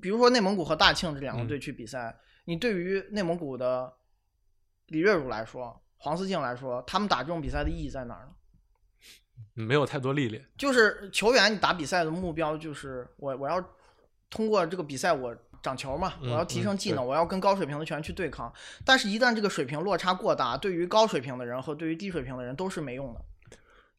[0.00, 3.92] 比如说内蒙古和大庆这两个嗯队去比赛，你对于内蒙古的
[4.86, 8.32] 李月汝来说，黄思静来说，他们打这种比赛的意义在哪儿呢？
[9.54, 10.44] 没有太多历练。
[10.56, 13.62] 就是球员，你打比赛的目标就是我我要
[14.28, 18.52] 通过这个比赛我长球嘛，我嗯要提升技能，嗯我要跟高水平的球员去对抗。
[18.84, 23.24] 但是，一旦这个水平落差过大，对于高水平的人和对于低水平的人都是没用的。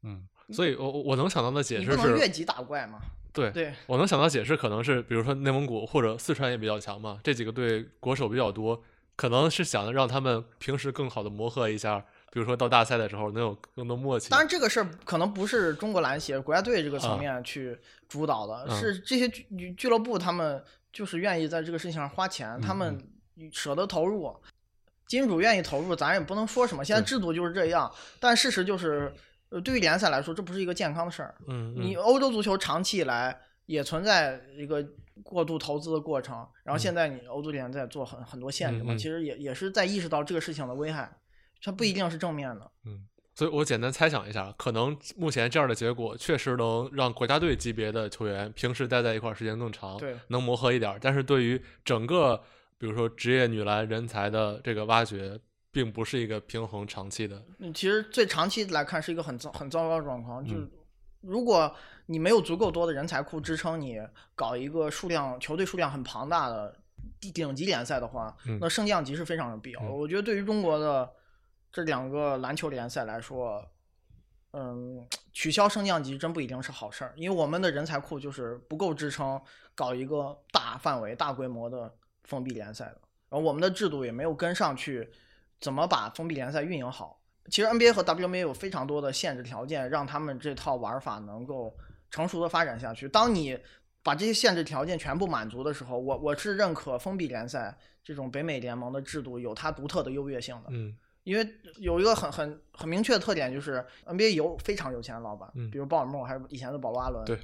[0.04, 3.00] 嗯，所以我我我能想到的解释是，越级打怪嘛？
[3.34, 8.82] 对对，我能想到解释可能是，比如说内蒙古或者四川也比较强嘛，这几个队国手比较多，
[9.16, 12.00] 可能是想让他们平时更好的磨合一下，
[12.32, 14.30] 比如说到大赛的时候能有更多默契。
[14.30, 17.78] 当然，这个事儿可能不是中国篮协、国家队这个层啊面去
[18.08, 23.08] 主导的，嗯是这些俱俱乐部他们就是愿意在这个事情上花钱，他嗯们
[23.52, 24.36] 舍得投入，
[25.06, 26.84] 金主愿意投入，咱也不能说什么。
[26.84, 29.14] 现在制度就是这样，但事实就是，
[29.50, 31.36] 呃，对于联赛来说，这不是一个健康的事儿。
[31.48, 34.86] 嗯，嗯你欧洲足球长期以来也存在一个
[35.24, 41.10] 过度投资的过程，然后现在你欧足联在做很很多限制嘛，其实也也是在意识到这个事情的危害，
[41.62, 42.72] 它不一定是正面的。
[42.86, 50.98] 嗯所以我简单猜想一下，可能目前这样的结果确实能让国家队级别的球员平时待在一块儿时间更长，对能磨合一点儿。
[51.00, 52.42] 但是对于整个
[52.80, 55.40] 比如说职业女篮人才的这个挖掘，
[55.78, 57.40] 并不是一个平衡长期的。
[57.60, 60.72] 嗯，其实最长期来看是一个很糟很糟糕的状况，就是嗯
[61.22, 61.72] 如果
[62.08, 64.00] 你没有足够多的人才库支撑你
[64.34, 66.76] 搞一个数量球队数量很庞大的
[67.20, 69.86] 顶级联赛的话，嗯那升降级是非常有必要的。
[69.86, 71.08] 嗯我觉得对于中国的
[71.72, 73.64] 这两个篮球联赛来说，
[74.54, 79.40] 嗯，取消升降级真不一定是好事儿，因为我们的人才库就是不够支撑
[79.76, 85.08] 搞一个大范围、大规模的封闭联赛的，然后我们的制度也没有跟上去，
[85.60, 87.22] 怎么把封闭联赛运营好。
[87.50, 91.76] 其实 NBA 和 WNBA 有非常多的限制条件，让他们这套玩法能够
[92.12, 93.08] 成熟的发展下去。
[93.08, 93.58] 当你
[94.04, 100.70] 把这些限制条件全部满足的时候，我我是认可封闭联赛这种北美联盟的制度有它独特的优越性的。
[100.70, 101.46] 嗯因为
[101.76, 107.38] 有一个很很很明确的特点，就是 NBA 有非常有钱的老板，嗯比如鲍尔默，还有以前的保罗阿伦，对，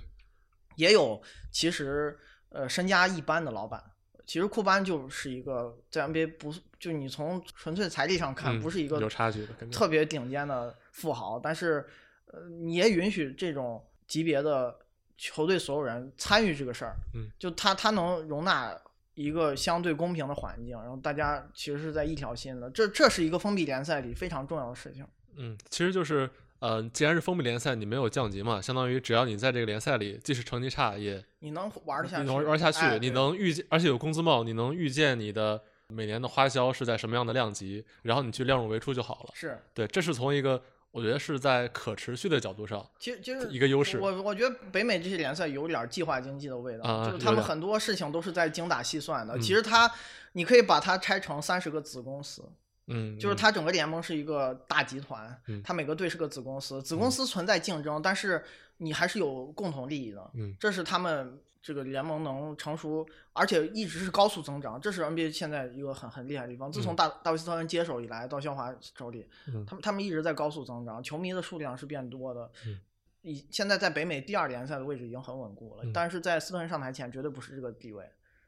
[0.78, 3.84] 也有其实呃身家一般的老板。
[4.26, 11.86] 其实库班就是一个在 NBA 不就你从纯粹财力上看，嗯不是一个有差距的特别顶尖的富豪，但是
[12.28, 14.78] 呃你也允许这种级别的
[15.18, 18.76] 球队所有人参与这个事儿，嗯，就他他能容纳
[19.14, 25.06] 一个相对公平的环境，然后大家其实是在一条心的，这这是一个封闭联赛里非常重要的事情。
[25.36, 26.30] 嗯，其实就是
[26.64, 39.32] 呃，既然是封闭联赛，你没有降级嘛，相当于只要你在这个联赛里，即使成绩差，也你能玩得下去，你能玩玩下去，你能预见，而且有工资帽，你能预见你的每年的花销是在什么样的量级，然后你去量入为出就好了。
[39.34, 49.36] 是，对，这是从一个我觉得是在可持续的角度上，其实就是一个优势我我觉得北美这些联赛有点儿计划经济的味道，啊就是他们很多事情都是在精打细算的。
[49.36, 49.92] 嗯其实它，
[50.32, 52.42] 你可以把它拆成三十个子公司，
[52.88, 58.44] 嗯，嗯就是它整个联盟是一个大集团，嗯它每个队是个子公司，子公司存在竞争，但是
[58.78, 66.70] 你还是有共同利益的，嗯这是他们这个联盟能成熟，而且一直是高速增长，这是 NBA 现在一个很很厉害的地方。
[66.70, 72.52] 自从嗯大大卫斯特恩接手以来，到肖华手里，嗯他们他们一直在高速增长，球迷的数量是变多的。
[72.66, 72.80] 嗯
[73.26, 78.06] 以现在在北美第二联赛的位置已经很稳固了，嗯但是在斯特恩上台前绝对不是这个地位。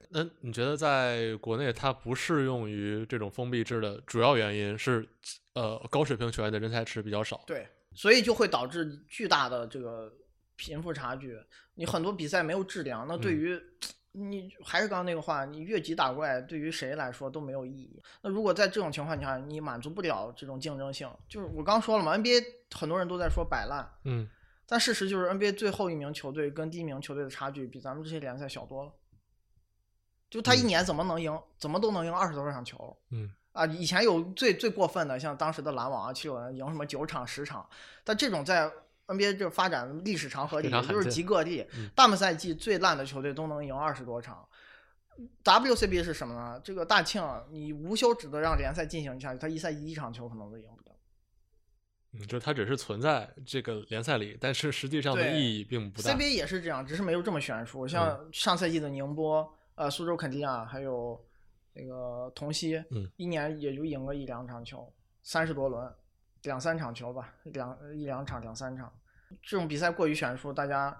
[0.10, 5.06] 那你觉得在国内它不适用于这种封闭制的主要原因是，
[5.54, 7.44] 呃，高水平球员的人才池比较少。
[7.46, 10.14] 对，所以就会导致巨大的这个
[10.56, 11.38] 贫富差距。
[11.74, 13.62] 你很多比赛没有质量，那对嗯于、
[14.14, 18.02] 你还是刚刚那个话，你越级打怪对于谁来说都没有意义。
[18.22, 22.42] 那如果在这种情况下，你满足不了这种竞争性，就是我刚说了嘛，NBA
[22.72, 24.30] 很多人都在说摆烂，嗯
[24.68, 28.92] 但事实就是 NBA 最后一名球队跟第一名球队的差距比咱们这些联赛小多了。
[30.30, 32.96] 就他一嗯年怎么能赢，怎么都能赢二十多场球。
[33.12, 37.66] 嗯啊，以前有最最过分的，像当时的篮网啊、七六人赢什么九场、十场，
[38.04, 38.70] 但这种在
[39.08, 41.90] NBA 这发展历史长河里也就是极个例嗯。
[41.96, 44.46] 大部赛季最烂的球队都能赢二十多场。
[45.46, 46.60] WCB 是什么呢？
[46.62, 50.96] 这个大庆，你无休止的让联赛进行下去，他一赛季一场球可能都赢不了。
[52.12, 56.12] 嗯，就是它只是存在这个联赛里，但是实际上的意义并不大。
[56.12, 57.88] CBA 也是这样，只是没有这么悬殊。
[57.88, 61.24] 像上赛季的宁波、呃苏州肯尼亚，还有
[61.74, 64.92] 那个同曦，嗯一年也就赢了一两场球，
[65.24, 65.94] 三十多轮，
[66.44, 68.92] 两三场球吧，两一两场两三场，
[69.42, 70.96] 这种比赛过于悬殊，大家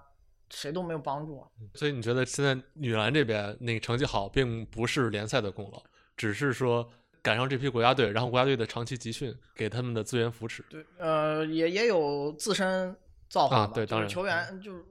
[0.50, 1.46] 谁都没有帮助。
[1.74, 5.82] 所以你觉得现在女篮这边那个成绩好，并不是联赛的功劳，
[6.16, 6.88] 只是说
[7.22, 10.64] 赶上这批国家队，然后国家队的长期集训给他们的资源扶持。
[10.68, 12.94] 对，呃，也也有自身
[13.28, 13.84] 造化吧。
[13.86, 14.84] 当然球员就是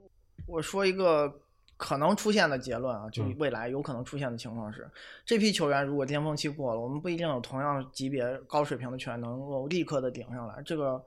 [0.46, 1.32] 我说一个
[1.76, 4.90] 可能出现的结论啊，就嗯未来有可能出现的情况是，
[5.24, 10.62] 这批球员如果巅峰期过了，我们不一定有同样级别高水平的球员能够立刻的顶上来。
[10.64, 11.04] 这个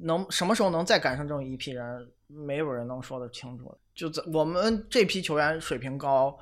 [0.00, 3.76] 能什么时候能再赶上这么一批人，没有人能说得清楚。
[3.94, 6.38] 就在我们这批球员水平高。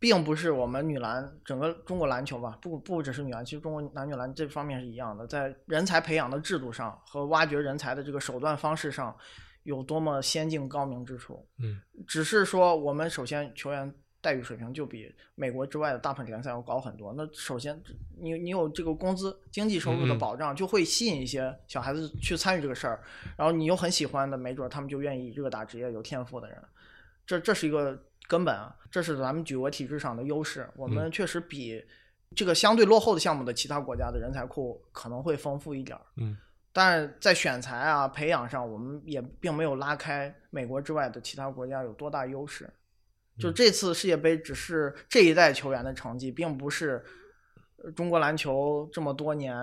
[0.00, 9.16] 并不是我们女篮整个中国篮球吧，不不只是女篮，其实中国男女篮这方面是一样的，在人才培养的制度上和挖掘人才的这个手段方式上，
[9.64, 11.44] 有多么先进高明之处。
[11.58, 17.12] 嗯，只是说我们首先球员待遇水平就比美国之外的大部分联赛要高很多。
[17.14, 17.78] 那首先
[18.16, 23.02] 你你有这个工资经济收入的保障，就会吸引一些小孩子去参与这个事儿，
[23.36, 26.62] 然后你又很喜欢的，没准他们就愿意以这个打职业，有天赋的人，
[27.26, 28.00] 这这是一个。
[28.26, 30.66] 根本啊，这是咱们举国体制上的优势。
[30.76, 31.84] 我们确实比
[32.34, 36.00] 这个相对落后的项目的其他国家的人才库可能会丰富一点儿。
[36.16, 36.34] 嗯，
[36.74, 42.68] 但是在选材啊、培养上，我们也并没有拉开美国之外的其他国家有多大优势。
[43.38, 47.02] 就这次世界杯只是这一代球员的成绩，并不是
[47.96, 49.56] 中国篮球这么多年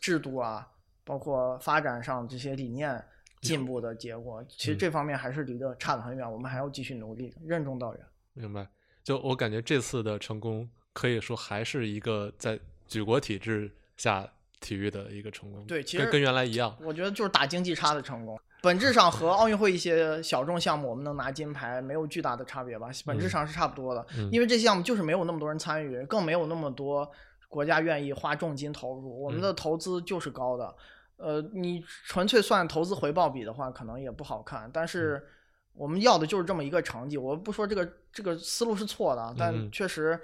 [0.00, 0.68] 制度啊，
[1.04, 3.04] 包括发展上这些理念。
[3.40, 8.04] 进步的结果，其实这方面还是离得差得很远，我们还要继续努力，任重道远。
[8.32, 8.68] 明白。
[9.04, 12.58] 就我感觉这次的成功，可以说还是一个在
[12.88, 14.28] 举国体制下
[14.60, 15.64] 体育的一个成功。
[15.66, 16.76] 对，其实跟跟原来一样。
[16.80, 18.38] 我觉得就是打经济差的成功。
[18.60, 24.04] 本质上和奥运会一些小众项目我们能拿金牌没有巨大的差别吧，本质上是差不多的。
[24.16, 27.08] 嗯因为这些项目就是没有那么多人参与，更没有那么多
[27.48, 30.74] 国家愿意花重金投入，我们的投资就是高的。
[31.18, 34.68] 呃，你纯粹算投资回报比的话，可能也不好看。
[34.72, 35.24] 但是
[35.72, 37.16] 我们要的就是这么一个成绩。
[37.16, 40.20] 我不说这个这个思路是错的，但嗯确实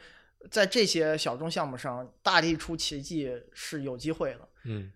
[0.51, 4.49] 在这些小众项目上大力出奇迹是有机会的。
[4.65, 4.93] 嗯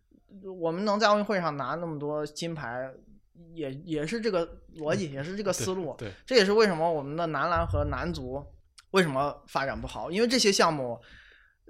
[0.59, 2.93] 我们能在奥运会上拿那么多金牌，
[3.55, 4.47] 也也是这个
[4.77, 5.95] 逻辑，也是这个思路。
[5.97, 8.45] 对，这也是为什么我们的男篮和男足
[8.91, 11.01] 为什么发展不好，因为这些项目，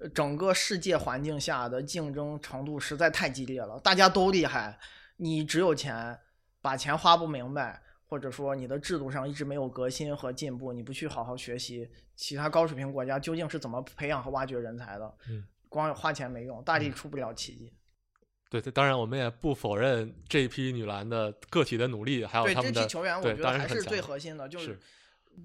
[0.00, 4.76] 呃整个世界环境下的竞争程度实在太激烈了，大家都厉害，
[5.18, 6.18] 你只有钱，
[6.60, 11.86] 把钱花不明白，或者说你的制度上一直没有革新和进步，你不去好好学习，
[12.16, 15.14] 其他高水平国家究竟是怎么培养和挖掘人才的？
[15.28, 17.72] 嗯，光花钱没用，大力出不了奇迹。
[18.48, 24.78] 对，当然我们也不否认这一批女篮的个体的努力，还有对这他们的批球员，我觉得还是最核心的，就是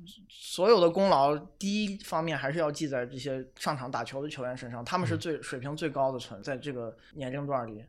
[0.05, 7.85] 是所有的功劳，第一方面还是要记在这些上场打球的球员身上，他们是嗯最水平最高的存在这个年龄段里，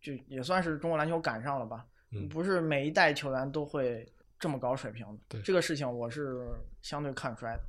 [0.00, 1.84] 就也算是中国篮球赶上了吧。
[2.14, 4.06] 嗯不是每一代球员都会
[4.38, 6.46] 这么高水平的，对这个事情我是
[6.82, 7.62] 相对看衰的。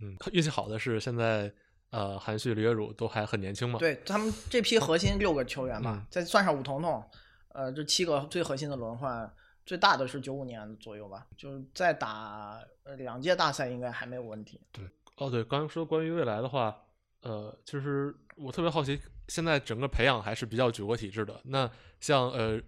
[0.00, 1.52] 嗯，运气好的是现在
[1.90, 7.04] 呃韩旭、李月汝都还很年轻嘛，对他们这批核心六个球员嘛嗯，再算上武彤彤，
[7.48, 9.30] 呃，这七个最核心的轮换，
[9.66, 14.60] 最大的是九五年左右吧，就是再打呃两届大赛应该还没有问题。
[14.72, 14.84] 对
[15.16, 16.74] 哦，对，刚刚说关于未来的话，
[17.20, 21.38] 呃，就是我特别好奇，现在整个培养还是比较举国体制的。
[21.44, 21.70] 那
[22.00, 22.58] 像呃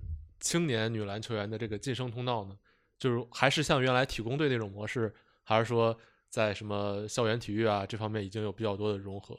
[0.42, 2.54] 青年女篮球员的这个晋升通道呢，
[2.98, 5.12] 就是还是像原来体工队那种模式，
[5.42, 5.96] 还是说
[6.28, 9.34] 在什么校园体育啊这方面已经有比较多的融合？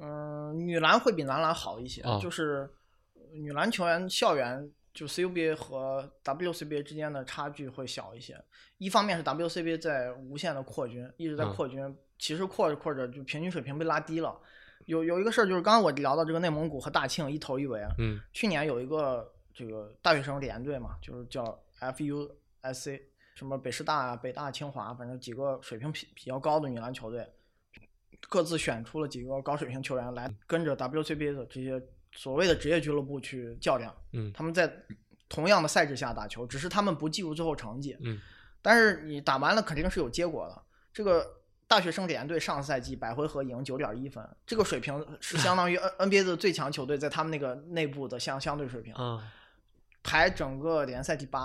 [0.00, 2.70] 嗯，女篮会比男篮好一些，啊就是
[3.14, 8.36] 呃女篮球员校园就 CUBA 和 WCBA 之间的差距会小一些。
[8.78, 14.38] 一方面是 WCBA 在无限的扩军，一直在嗯扩军，其实扩着扩着就平均水平被拉低了。
[14.86, 23.00] 有有一个事儿就是刚刚我聊到这个内蒙古和大庆一头一尾啊，嗯去年有一个这个大学生联队嘛，就是叫 FUSC，
[23.34, 27.26] 什么北师大啊、北大、清华，反正几个水平比比较高的女篮球队，
[28.28, 31.80] 各自选出了几个高水平球员来跟着 WCBA 的这些
[32.12, 33.94] 所谓的职业俱乐部去较量。
[34.12, 34.72] 嗯他们在
[35.28, 37.96] 同样的赛制下打球，只是他们不记入最后成绩。
[38.00, 38.20] 嗯
[38.60, 40.62] 但是你打完了肯定是有结果的。
[40.92, 49.32] 这个大学生联队上个赛季百回合赢九点一分，这个水平是相当于 N NBA 的最强球队在他们那个内部的相相对水平，啊
[50.04, 51.40] 排整个联赛第八。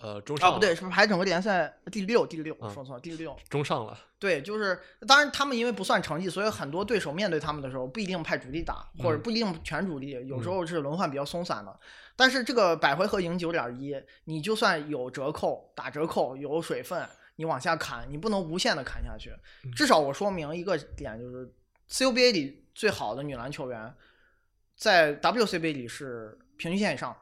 [0.00, 3.36] 啊，呃中上啊不对，是排整个联赛第六，第六，我说错了，第六。
[3.48, 9.22] 中上了，对，就是当然他们因为不算成绩，所以很多对手面对他们的时候不一定派主力打，或者嗯。
[9.22, 10.52] 不一定全主力，有时嗯。
[10.52, 11.80] 候是轮换比较松散的。
[12.14, 13.92] 但是这个百回合赢九点一，
[14.24, 17.04] 你就算有折扣、打折扣、有水分，
[17.34, 19.30] 你往下砍，你不能无限的砍下去。
[19.64, 19.72] 嗯。
[19.72, 21.52] 至少我说明一个点，就是
[21.90, 23.92] CUBA 里最好的女篮球员，
[24.76, 27.16] 在 WCBA 里是平均线以上，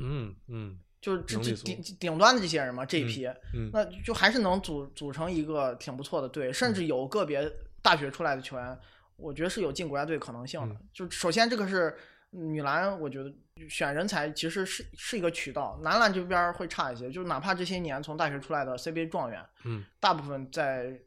[0.00, 3.26] 嗯嗯就是这顶顶端的这些人嘛，这一批。
[3.54, 8.78] 嗯那就还是能组组成一个挺不错的队，甚至有个别大学出来的球员，
[9.16, 10.74] 我觉得是有进国家队可能性的。
[10.74, 11.96] 嗯就首先这个是
[12.30, 13.32] 女篮，我觉得
[13.68, 21.00] 选人才其实是是一个渠道，男篮这边儿会差一些，就是哪怕这些年从大学出来的 CBA 状元，嗯大部分在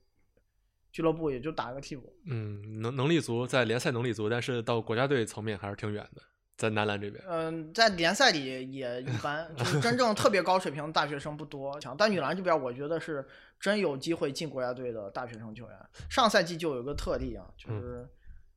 [0.91, 2.13] 俱乐部也就打个替补。
[2.25, 6.21] 嗯，能能力足，在联赛能力足，但是到国家队层面还是挺远的，
[6.55, 7.23] 在男篮这边。
[7.27, 11.79] 嗯，在联赛里也一般，就是真正特别高水平的大学生不多。
[11.79, 13.25] 强，但女篮这边我觉得是
[13.59, 15.77] 真有机会进国家队的大学生球员。
[16.09, 18.07] 上赛季就有一个特例啊，就是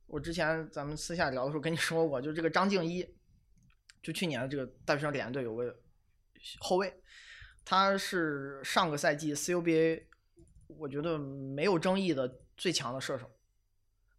[0.05, 3.05] 我之前咱们私下聊的时候跟你说过，就这个张静一，
[4.01, 5.75] 就去年的这个大学生联队有个
[6.59, 6.93] 后卫，
[7.65, 10.03] 他是上个赛季 CUBA
[10.67, 13.29] 我觉得没有争议的最强的射手。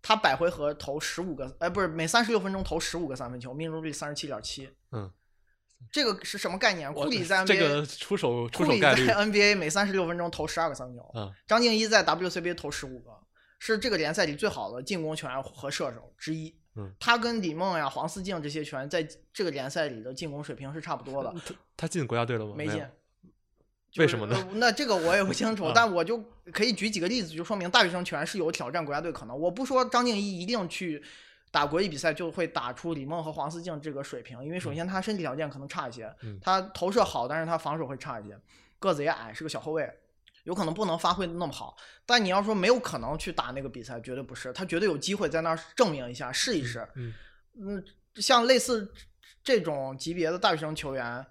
[0.00, 4.70] 他百回合投十五个，哎，不是每三十六分钟投十五个三分球，命中率三十七点七。
[4.92, 5.10] 嗯，
[5.92, 6.92] 这个是什么概念？
[6.92, 13.10] 库里在 NBA，这个出手出库里在手概率，NBA 每三十六分钟投十二个三分球，嗯张敬一在 WCBA 投十五个，
[13.58, 16.56] 是这个联赛里最好的进攻球员和射手之一。
[16.76, 21.34] 嗯，他跟李梦呀、黄思静这些球员在这个联赛里的进攻水平是差不多的，
[21.76, 22.54] 他进国家队了吗？
[22.56, 22.84] 没进。
[23.98, 26.22] 就是为什么呢呃那这个我也不清楚，啊但我就
[26.52, 29.38] 可以举几个例子，就说明大学生球员是有挑战国家队可能。
[29.38, 31.02] 我不说张敬一一定去
[31.50, 38.38] 打国际比赛就会打出李梦和黄思静这个水平，因为首先他身体条件可能差一些，嗯他投射好，但是他防守会差一些，
[38.78, 39.90] 个子也矮，是个小后卫。
[40.44, 41.76] 有可能不能发挥那么好，
[42.06, 46.88] 但你要说没有可能去打那个比赛，绝对不是，他绝对有机会在那儿证明一下，试一试。
[46.94, 47.12] 嗯
[47.60, 47.84] 嗯，
[48.14, 48.90] 像类似
[49.44, 51.26] 这种级别的大学生球员，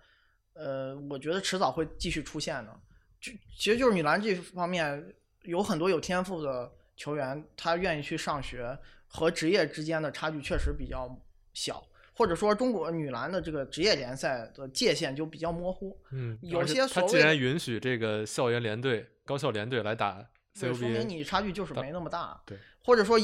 [0.58, 2.80] 呃，我觉得迟早会继续出现的。
[3.20, 8.78] 就其实就是女篮这方面有很多有天赋的球员，他愿意去上学，
[9.08, 11.16] 和职业之间的差距确实比较
[11.53, 11.84] 小，
[12.14, 15.97] 或者说中国女篮的这个职业联赛的界限就比较模糊。
[16.12, 20.24] 嗯，有些所谓他既然允许这个校园联队、高校联队来打
[20.60, 22.39] 对，说明你差距就是没那么大。
[22.45, 23.18] 对，或者说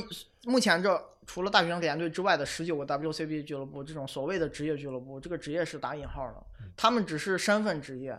[0.43, 0.89] 目前这
[1.25, 8.17] 除了大学生联队之外的十九个 WCBA 俱乐部，这种所谓的职业俱乐部，这个职业是打引号的，嗯他们只是身份职业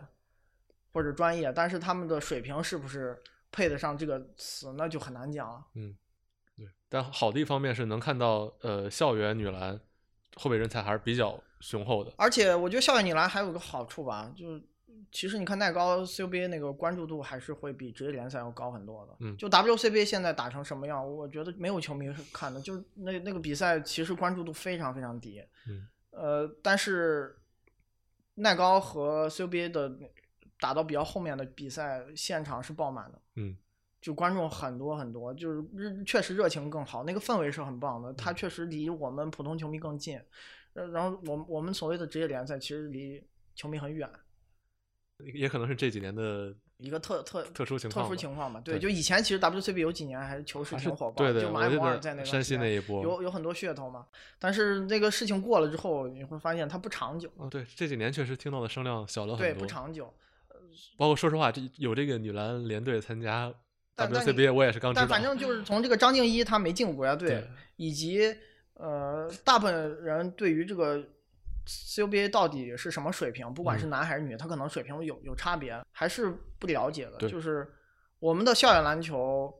[0.92, 5.64] 或者专业，但是他们的水平是不是配得上这个词，那就很难讲了。
[5.74, 5.96] 嗯，
[6.56, 6.66] 对。
[6.88, 9.78] 但好的一方面是能看到，呃，校园女篮
[10.36, 12.12] 后备人才还是比较雄厚的。
[12.16, 14.62] 而且我觉得校园女篮还有个好处吧，就是
[15.14, 19.16] 其实你看耐高 CUBA 那个关注度还是会比职业联赛要高很多的。
[19.20, 25.40] 嗯就 WCBA 现在打成什么样，我觉得没有球迷看的，就是那那个比赛其实关注度非常非常低。
[25.68, 25.86] 嗯。
[26.10, 27.38] 呃，但是
[28.34, 29.96] 耐高和 CUBA 的
[30.58, 33.22] 打到比较后面的比赛，现场是爆满的。
[33.36, 33.56] 嗯。
[34.00, 35.64] 就观众很多很多，就是
[36.04, 38.12] 确实热情更好，那个氛围是很棒的。
[38.14, 40.20] 它嗯确实离我们普通球迷更近，
[40.72, 44.10] 呃然后我我们所谓的职业联赛其实离球迷很远，
[45.32, 48.60] 也可能是这几年的一个特特特殊情况特殊情况吧。
[48.64, 54.06] 对，对就以前其实 WCB 有几年还是球市挺火爆，对对，就马伊我记得摩尔在那个山西那一波，有有很多噱头嘛。
[54.38, 59.54] 但是那个事情过了之后，你会发现它不长久，哦，对，这几年确实听到的声量小了，很多。
[59.54, 60.12] 对不长久。
[60.96, 63.52] 包括说实话，这有这个女篮联队参加
[63.96, 65.02] WCBA，我也是刚知道。
[65.02, 67.46] 但反正就是从这个张静一她没进过国家队，
[67.76, 68.34] 以及
[68.74, 71.00] 呃大部分人对于这个
[71.66, 77.28] CUBA 到底是什么水平，不管是嗯男还是女，他可能水平有有差别，还是不了解的。
[77.28, 77.66] 就是
[78.18, 79.52] 我们的校园篮球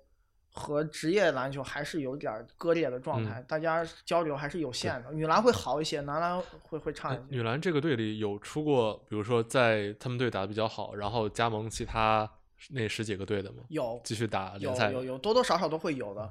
[0.50, 5.12] 和职业篮球还是有点儿割裂的状嗯态，大家交流还是有限的。
[5.12, 7.20] 女篮会好一些，男篮会会差一些。
[7.20, 12.30] 呃女篮这个队里有出过，比如说在他们队打的比较好，然后加盟其他
[12.70, 13.64] 那十几个队的吗？
[13.68, 16.30] 有继续打有联赛，有有多多少少都会有的。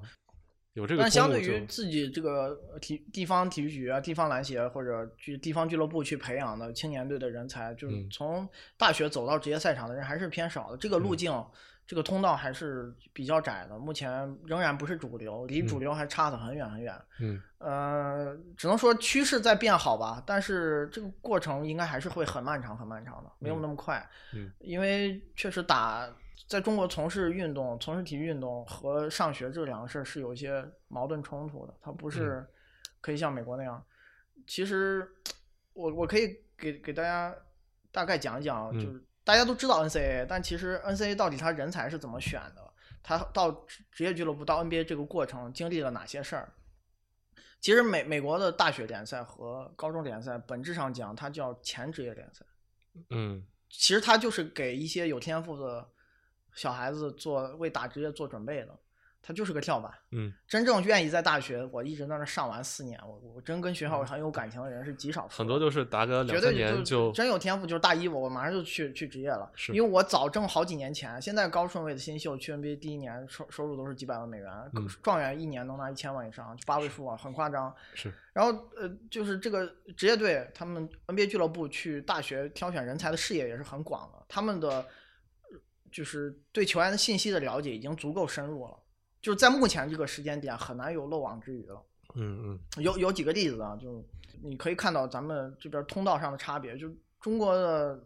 [0.74, 10.78] 有这个但相对于自己这个呃体地方体育局啊、地方篮协或者去地方俱乐部去培养的青年队的人才，就是嗯从大学走到职业赛场的人还是偏少的。
[10.78, 11.45] 这个路嗯径、
[11.86, 16.99] 这个通道还是比较窄的，目前仍然不是主流，离主嗯流还差得很远很远。
[17.19, 24.05] 嗯呃，只能说趋势在变好吧，但是这个过程应该还是会很漫长很漫长的，没有嗯那么快。
[24.34, 26.09] 嗯因为确实打
[26.48, 32.46] 在中国从事运动、从事体育运动和上学这两个事儿是有一些矛盾冲突的，它不是
[33.02, 33.84] 可以像美国那样。
[34.46, 35.08] 其实
[35.74, 37.36] 我我可以给给大家
[37.91, 46.54] 大概讲一讲，嗯就是大家都知道 NCAA，但其实 NCAA 到底它人才是怎么选的，它到职职业俱乐部到 NBA 这个过程经历了哪些事儿。
[47.62, 52.46] 其实美美国的大学联赛和高中联赛本质上讲，它叫前职业联赛。
[53.10, 55.89] 嗯其实它就是给一些有天赋的
[56.54, 58.70] 小孩子做为打职业做准备的，
[59.22, 59.91] 他就是个跳板。
[60.12, 65.28] 嗯真正愿意在大学，我一直在那上完四年，我我真跟学校很有感情的人是极少。
[65.28, 71.20] 很多就是打个两三年就真有天赋，就是大一我我马上就去去职业了，是因为我早挣好几年钱。
[71.20, 77.74] 现在高顺位的新秀去 NBA 第一年收收入都是几百万美元，嗯状元一年能拿一千万以上，就八位数啊，很夸张。
[77.95, 84.86] 是然后呃，就是这个职业队，他们 NBA 俱乐部去大学挑选人才的视野也是很广的，他们的呃
[85.94, 88.78] 就是对球员的信息的了解已经足够深入了，
[89.22, 91.82] 就是在目前这个时间点很难有漏网之鱼了。
[92.16, 92.84] 嗯嗯。
[92.84, 94.04] 有有几个例子啊，就
[94.41, 96.89] 你可以看到咱们这边通道上的差别，就
[97.22, 98.04] 中国的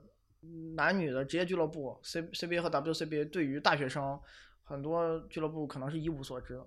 [0.76, 4.20] 男女的职业俱乐部 C CBA 和 WCBA 对于大学生，
[4.64, 6.62] 很多俱乐部可能是一无所知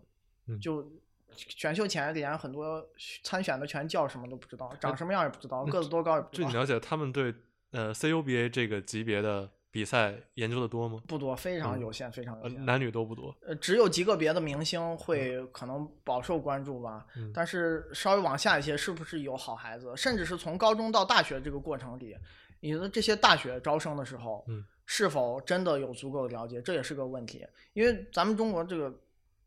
[0.61, 0.91] 就
[1.37, 2.85] 选秀前连很多
[3.23, 7.33] 参选的全叫什么都不知道，长什么样也不知道，个子多高也不知道，据你了解，他们对
[7.71, 11.01] 呃 CUBA 这个级别的比赛研究的多吗？
[11.07, 12.65] 不多，非常嗯有限，非常有呃，限。
[12.65, 13.35] 男女都不多。
[13.43, 22.17] 呃，只有极个别的明星会可能饱受关注吧，嗯但是稍微往下一些，是不是有好孩子，甚至是从高中到大学这个过程里，
[22.59, 27.47] 你的这些大学招生的时候，嗯是否真的有足够的了解，这也是个问题。
[27.75, 28.93] 因为咱们中国这个，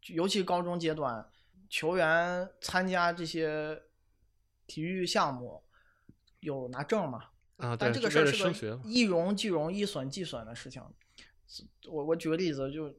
[0.07, 1.25] 尤其高中阶段，
[1.69, 3.77] 球员参加这些
[4.67, 5.61] 体育项目
[6.39, 7.25] 有拿证嘛？
[7.63, 8.79] 啊，但这个事儿是个。
[8.83, 10.81] 一荣俱荣，一损俱损的事情。
[11.89, 12.93] 我我举个例子，就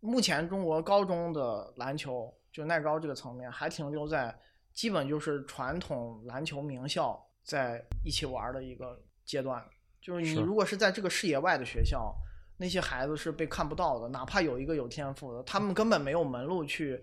[0.00, 4.38] 目前中国高中的篮球，就耐高这个层面，还停留在
[4.72, 9.64] 基本就是传统篮球名校在一起玩的一个阶段。
[10.00, 12.14] 就是你如果是在这个视野外的学校，
[12.58, 17.02] 那些孩子是被看不到的，哪怕有一个有天赋的，他们根本没有门路去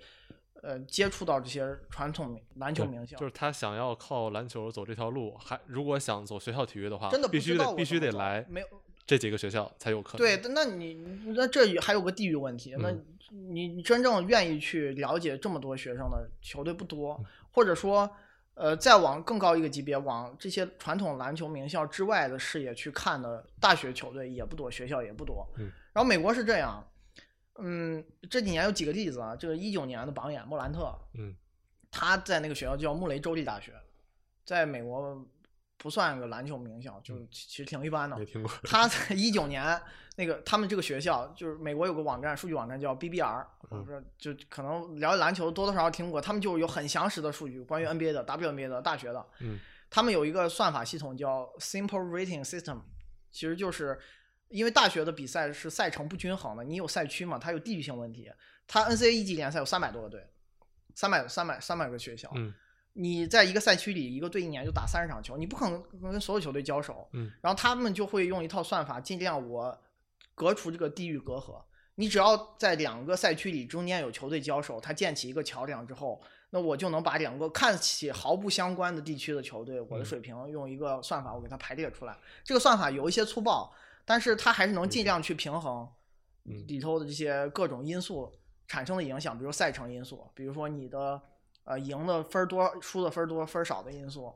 [0.62, 8.68] 呃接触到这些传统篮球名校，就是他想要靠篮球走这条路，还如果想走学校体育的话，真的必须得必须得来没有
[9.06, 10.18] 这几个学校才有可能。
[10.18, 10.94] 对，那你
[11.36, 12.92] 那这还有个地域问题，那
[13.30, 17.20] 你你真正愿意去了解这么多学生的球队不多，
[17.52, 18.10] 或者说。
[18.54, 25.48] 呃，再往更高一个级别，往这些传统篮球名校之外的视野去看的大学球队也不多，学校也不多。
[25.58, 25.72] 嗯。
[25.94, 26.86] 然后美国是这样，
[27.62, 31.36] 嗯，这几年有几个例子啊，这个一九年的榜眼莫兰特，嗯，
[31.90, 33.74] 他在那个学校叫穆雷州立大学，
[34.46, 35.26] 在美国
[35.78, 38.18] 不算个篮球名校，就其实挺一般的。
[38.18, 38.52] 没听过。
[38.64, 39.82] 他在一九年。
[40.18, 49.26] 那个他们这个学校就是美国有个网站，数据网站叫 BBR，我说就可能了解篮球多多少少听过，他们就有很详实的数据，关于 NBA 的、WNBA 的、大学的。
[49.40, 49.58] 嗯，
[49.90, 52.82] 他们有一个算法系统叫 Simple Rating System，
[53.32, 53.98] 其实就是
[54.52, 58.32] 因为大学的比赛是赛程不均衡的，你有赛区嘛，它有地域性问题。
[58.68, 60.26] 它 NCAA 一级联赛有三百多个队，
[60.94, 62.32] 三百三百三百个学校。
[62.36, 62.54] 嗯，
[62.94, 67.10] 你在一个赛区里，一个队一年就打三十场球，你不可能跟所有球队交手。
[67.14, 69.82] 嗯，然后他们就会用一套算法，尽量我。
[70.34, 71.62] 隔除这个地域隔阂，
[71.96, 76.20] 你只要在两个赛区里中间有球队交手，它建起一个桥梁之后，
[76.50, 82.18] 那我就能把两个看起毫不相关的地区的球队，我的水平用一个算法我给它排列出来。
[82.44, 83.72] 这个算法有一些粗暴，
[84.06, 85.88] 但是它还是能尽量去平衡
[86.68, 88.32] 里头的这些各种因素
[88.68, 91.22] 产生的影响，比如赛程因素，比如说你的
[91.64, 94.34] 呃赢的分多、输的分多、分少的因素。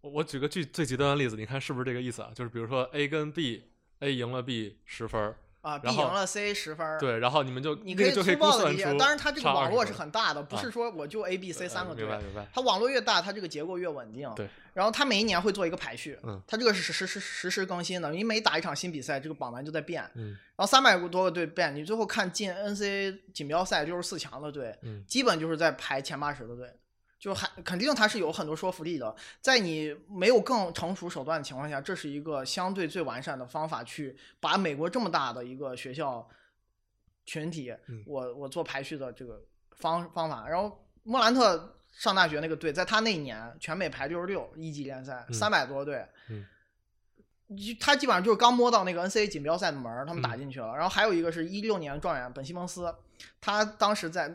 [0.00, 2.30] 我我举个最最极端的例子，你看是不是这个意思啊？
[2.34, 5.34] 就是比如说 A 跟 B，A 赢了 B 十分。
[5.60, 12.46] 啊，B 赢了 C 十分对，然后你们就你可以粗暴的理解，当然它这个网络是很大的，不是说我就 A、B、C 三个队，明白明白。
[12.54, 14.30] 它网络越大，它这个结构越稳定。
[14.36, 26.72] 对，然后它每一年会做一个排序，嗯，它这个是实时实时更新的，你每打一场新比赛，这个榜单就在变，嗯，然后三百多个队变，你最后看进 NCAA 锦标赛六十四强的队，嗯，基本就是在排前八十的队。
[27.18, 36.28] 就还肯定它是有很多说服力的，在你没有更成熟手段的情况下，这是一个相对最完善的方法，去把美国这么大的一个学校
[37.26, 37.74] 群体，
[38.06, 39.42] 我我做排序的这个
[39.72, 40.48] 方方法。
[40.48, 46.06] 然后莫兰特上大学那个队，在他那一年全美排六十六，一级联赛三百多队，
[47.80, 50.72] 他基本上就是刚摸到那个 NCAA 锦标赛的门他们打进去了。
[50.74, 52.94] 然后还有一个是一六年状元本西蒙斯，
[53.40, 54.28] 他当时在，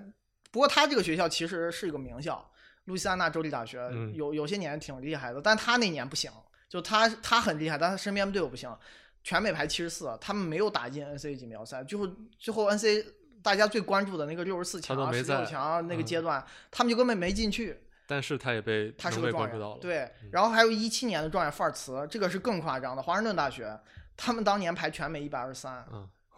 [0.51, 2.49] 不过他这个学校其实是一个名校。
[2.85, 6.31] 路易斯安那州立大学有有些年挺厉害的，但他那年不行，
[6.68, 8.76] 就他他很厉害，但他身边队友不行，
[9.23, 12.07] 全美排七十四，他们没有打进 NCAA 锦标赛，最后
[12.38, 13.05] 最后 NCAA
[13.41, 17.80] 大家最关注的那个六十四强、十六强那个阶段，他们就根本没进去。
[18.05, 20.11] 但是他也被他是个状元，对。
[20.30, 23.80] 然后还有一七年的状元范尔茨，这个是更夸张的，华盛顿大学，
[24.18, 25.85] 他们当年排全美一百二十三，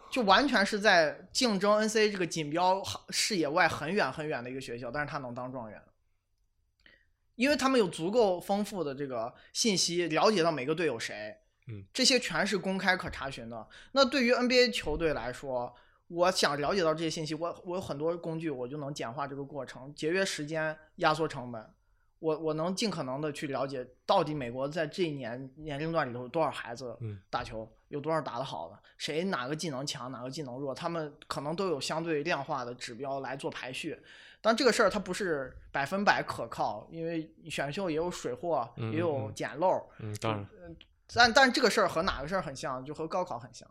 [0.08, 5.82] 就完全是在竞争 NCAA 这个锦标视野外很远很远的一个学校，但是他能当状元。
[7.36, 11.36] 因为他们有足够丰富的这个信息，了解到每个队有谁，
[11.68, 13.66] 嗯，这些全是公开可查询的。
[13.92, 15.74] 那对于 NBA 球队来说，
[16.08, 21.70] 我想了解到这些信息，我我有很多工具，我就能简化这个过程，节约时间，压缩成本。
[22.18, 26.96] 我我能尽可能的去了解到底美国在这一年年龄段里头有多少孩子
[27.28, 34.00] 打球，有多少打得好的，谁哪个技能强，哪个技能弱，他们可能都有相对量化的指标来做排序。
[34.46, 39.84] 但这个事儿它不是百分百可靠，因为选秀也有水货，也有捡漏。
[39.98, 40.46] 嗯，当然。
[41.12, 42.84] 但但这个事儿和哪个事儿很像？
[42.84, 43.68] 就和高考很像。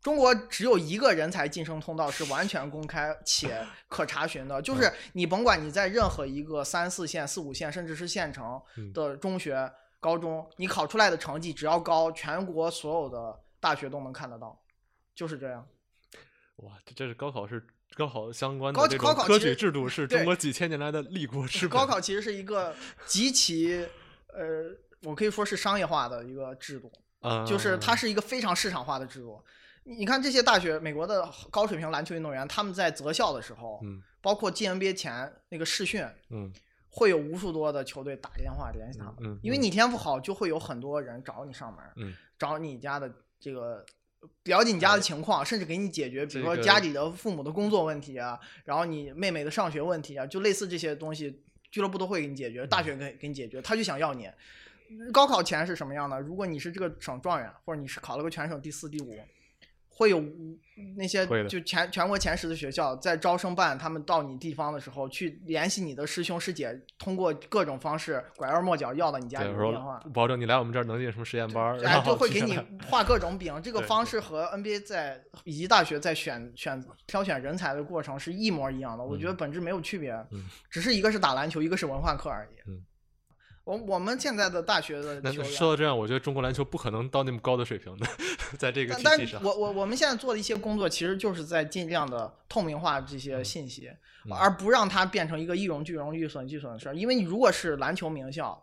[0.00, 8.60] 中国只有一个人才晋升通道是完全公开且 可查询的，就是你甭管你在任何一个三四线、四五线，甚至是县城
[8.92, 14.60] 的中学、高中，你考出来的成绩只要高，全国所有的大学都能看得到，
[15.14, 15.64] 就是这样。
[16.56, 17.64] 哇，这这是高考是。
[17.96, 21.78] 高考相关的这种科举制度是中国几千年来的立国之本。
[21.78, 22.74] 高考其实是一个
[23.06, 23.86] 极其
[24.28, 24.70] 呃，
[25.02, 26.90] 我可以说是商业化的一个制度，
[27.46, 29.40] 就是它是一个非常市场化的制度。
[29.84, 36.52] 你看这些大学，美国的高水平篮球运动员，他们在择校的时候，嗯包括进 NBA 前那个试训，嗯
[36.88, 43.84] 会有无数多的球队打电话联系他们，嗯因为你天赋好，就会有很多人找你上门，嗯找你家的这个。
[44.44, 54.28] 了解你家的情况，甚至给你解决，比如说家里的父母的工作问题啊，然后你妹妹的上学问题啊，就类似这些东西，俱乐部都会给你解决，大学给给你解决，他就想要你。
[55.12, 56.20] 高考前是什么样的？
[56.20, 59.18] 如果你是这个省状元，或者你是考了个全省第四、第五，
[59.96, 60.22] 会有
[60.96, 70.00] 那些就全全国前十的学校在招生办，他们到你地方的时候去联系你的师兄师姐，通过各种方式拐弯抹角要到你家，里我的电话。
[70.12, 72.58] 保证你来我们这儿能进什么实验班儿，哎，就会给你
[72.88, 73.54] 画各种饼。
[73.62, 82.68] 这个方式和 NBA 在以及大学在选选挑选人才的过程是一模一样的，我觉得本质没有区别，嗯只是一个是打篮球，一个是文化课而已。
[82.68, 82.84] 嗯
[83.64, 88.06] 我我们现在的大学的那球员，说到这样，我觉得中国篮球不可能到那么高的水平的，
[88.58, 89.42] 在这个但但体系上。
[89.42, 93.90] 我我我们现在做的一些工作，其实就是在尽量的透明化这些信息，
[94.26, 96.94] 嗯而不让它变成一个一荣俱荣、一损俱损的事儿。
[96.94, 98.62] 因为你如果是篮球名校，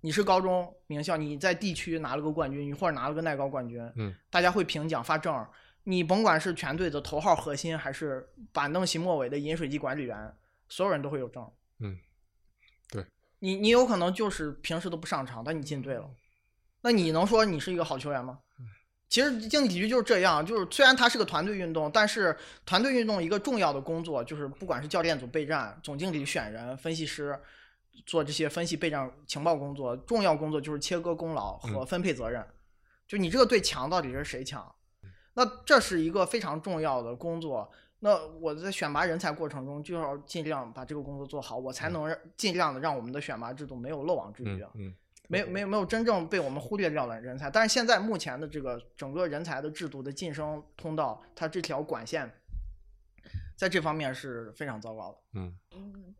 [0.00, 5.48] 你是高中名校，你在地区拿了个冠军，你或者拿了个耐高冠军，嗯，大家会评奖发证儿。
[5.84, 10.32] 你甭管是全队的头号核心，还是板凳席末尾的饮水机管理员，
[10.68, 11.50] 所有人都会有证儿。
[11.80, 12.00] 嗯，对
[13.42, 16.08] 你你有可能就是平时都不上场，但你进队了，
[16.82, 18.38] 那你能说你是一个好球员吗？
[19.08, 27.36] 其实竞技体育就是这样，就是虽然它是个团队运动，但是团队运动一个重要的工作就是，不管是教练组备战、总经理选人、分析师
[28.06, 32.46] 做这些分析备战情报工作，重要工作就是切割功劳和分配责任。
[33.08, 34.72] 就你这个队强到底是谁强？
[35.34, 37.68] 那这是一个非常重要的工作。
[38.04, 44.70] 那我在选拔人才过程中就要尽量把这个工作做好，我才能让尽量的让我们的选拔制度没有漏网之鱼啊。
[44.74, 44.94] 嗯嗯
[45.28, 52.30] 没有没有没有真正被我们忽略掉的人才，但是现在目前的这个整个人才的制度的晋升通道，它这条管线，
[53.56, 55.18] 在这方面是非常糟糕的。
[55.40, 55.56] 嗯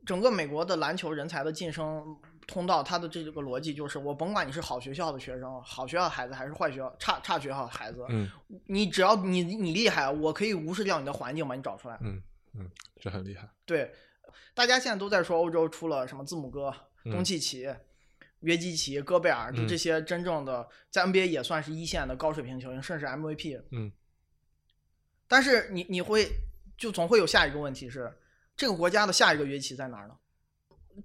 [0.06, 2.16] 整个美国的篮球人才的晋升
[2.46, 8.30] 通道，它的这个逻辑就是，我甭管你是好学校的学生、好学校的孩子，还是坏学校、差差学校的孩子，嗯
[8.66, 11.98] 你只要你你厉害，我可以无视掉你的环境把你找出来。
[12.00, 12.22] 嗯
[12.54, 12.70] 嗯，
[13.00, 13.48] 这很厉害。
[13.64, 13.92] 对，
[14.54, 16.74] 大家现在都在说欧洲出了什么字母哥、
[17.04, 17.68] 嗯东契奇、
[18.40, 23.62] 约基奇、戈贝尔，就嗯这些真正的在 NBA 也算是一线的高水平球员，甚至 MVP。
[23.70, 23.90] 嗯
[25.26, 26.30] 但是你你会
[26.76, 28.12] 就总会有下一个问题是，
[28.54, 30.14] 这个国家的下一个约基奇在哪儿呢？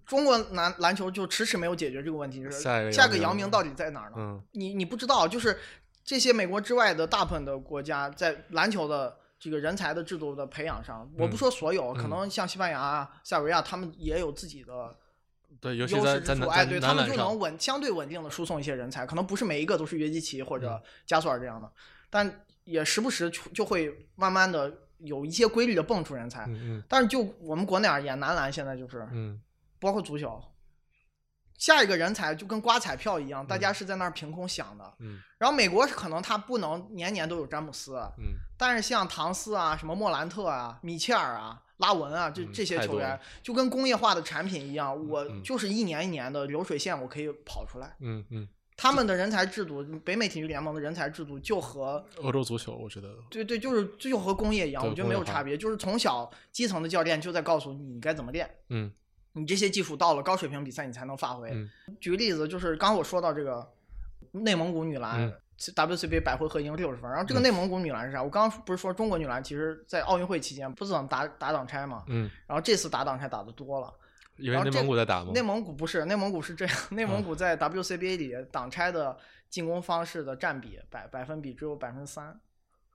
[0.06, 2.62] 中国篮篮球就迟迟没有解决这个问题，就是
[2.92, 4.16] 下个姚明到底在哪儿呢？
[4.18, 4.44] 嗯。
[4.52, 5.58] 你你不知道，就是
[6.04, 12.10] 这些美国之外的大部分的国家在篮球的这个人才的制度的培养上，我不说所有，可嗯。
[12.10, 14.96] 能像西班牙、啊、塞尔维亚，他们也有自己的
[15.60, 20.62] 对，尤其优势之处，在在哎，对他们就能稳相对稳定的输送一些人才，可能不是每一个都是约基奇或嗯。
[20.62, 21.72] 者加索尔这样的，
[22.10, 26.46] 但也时不时就就会慢慢的有一些规律的蹦出人才。
[26.48, 26.84] 嗯嗯。
[26.88, 29.40] 但是就我们国内而言，男篮现在就是嗯
[29.80, 30.42] 包括足球，
[31.58, 34.94] 下一个人才就跟刮彩票一样，大家是在那儿凭空想的。
[35.00, 35.20] 嗯。
[35.40, 38.36] 然后美国可能他不能年年都有詹姆斯，嗯。
[38.58, 45.42] 但是像唐斯啊、什么莫兰特啊、米切尔啊、拉文啊，这嗯这些球员就跟工业化的产品一样，我嗯。
[45.44, 47.96] 就是一年一年的流水线，我可以跑出来。
[48.00, 58.92] 嗯嗯，他们的人才制度，北美体育联盟的人才制度就和欧洲足球我觉得对对，就是就和工业一样，我觉得没有差别，就是从小基层的教练就在告诉你你该怎么练，嗯
[59.38, 61.50] 你这些技术到了高水平比赛你才能发挥。
[61.52, 61.70] 嗯
[62.02, 63.72] 举个例子，就是刚刚我说到这个
[64.32, 65.22] 内蒙古女篮。
[65.22, 68.22] 嗯 WCBA 百回合赢六十分，然后这个嗯内蒙古女篮是啥？
[68.22, 73.92] 我刚刚不是说中国女篮其实，在奥运会期间不怎么打打挡拆嘛，嗯，然后这次打挡拆打的多了。
[74.36, 75.42] 因为内蒙古在打吗内？
[75.42, 79.18] 蒙古不是，内蒙古是这样，内蒙啊古在 WCBA 里挡拆的
[79.50, 82.40] 进攻方式的占比百百分比只有百分之三，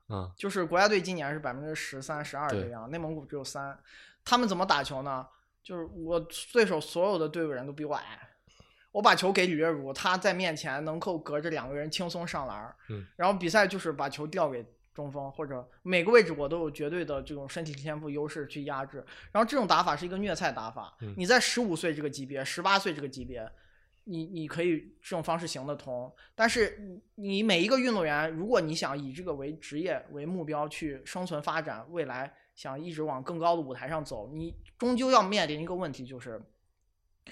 [0.09, 3.77] 嗯就是国家队今年是百分之十三、十二这样，内蒙古只有三。
[4.25, 5.27] 他们怎么打球呢？
[5.63, 6.19] 就是我
[6.53, 8.19] 对手所有的队伍人都比我矮，
[8.91, 13.07] 我把球给吕月如，他在面前能够隔着两个人轻松上篮儿，嗯。
[13.17, 20.97] 然后比赛就是把球调给中锋或者每个位置我都有绝对的这种身体天赋优势去压制，然后这种打法是一个虐菜打法。
[21.01, 21.15] 嗯。
[21.17, 23.51] 你在十五岁这个级别、十八岁这个级别，
[24.05, 26.77] 你你可以这种方式行得通，但是
[27.15, 36.41] 你你每一个运动员，如果你想以这个为职业为目标去生存发展，未来想一直往更高的舞台上走，你终究要面临一个问题，就是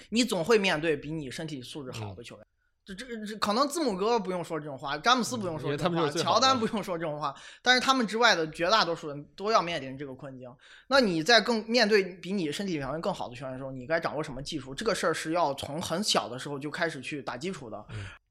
[0.09, 2.45] 你总会面对比你身体素质嗯好的球员。
[2.83, 10.51] 这这这可能字母哥不用说这种话，詹姆斯不用说这种话，乔丹不用说这种话，但是他们之外的绝大多数人都要面临这个困境。
[10.87, 14.73] 那你在更面对比你身体条件更好的球员的时候，你该掌握什么技术？
[14.73, 17.85] 这个事儿是要从很小的时候就开始去打基础的。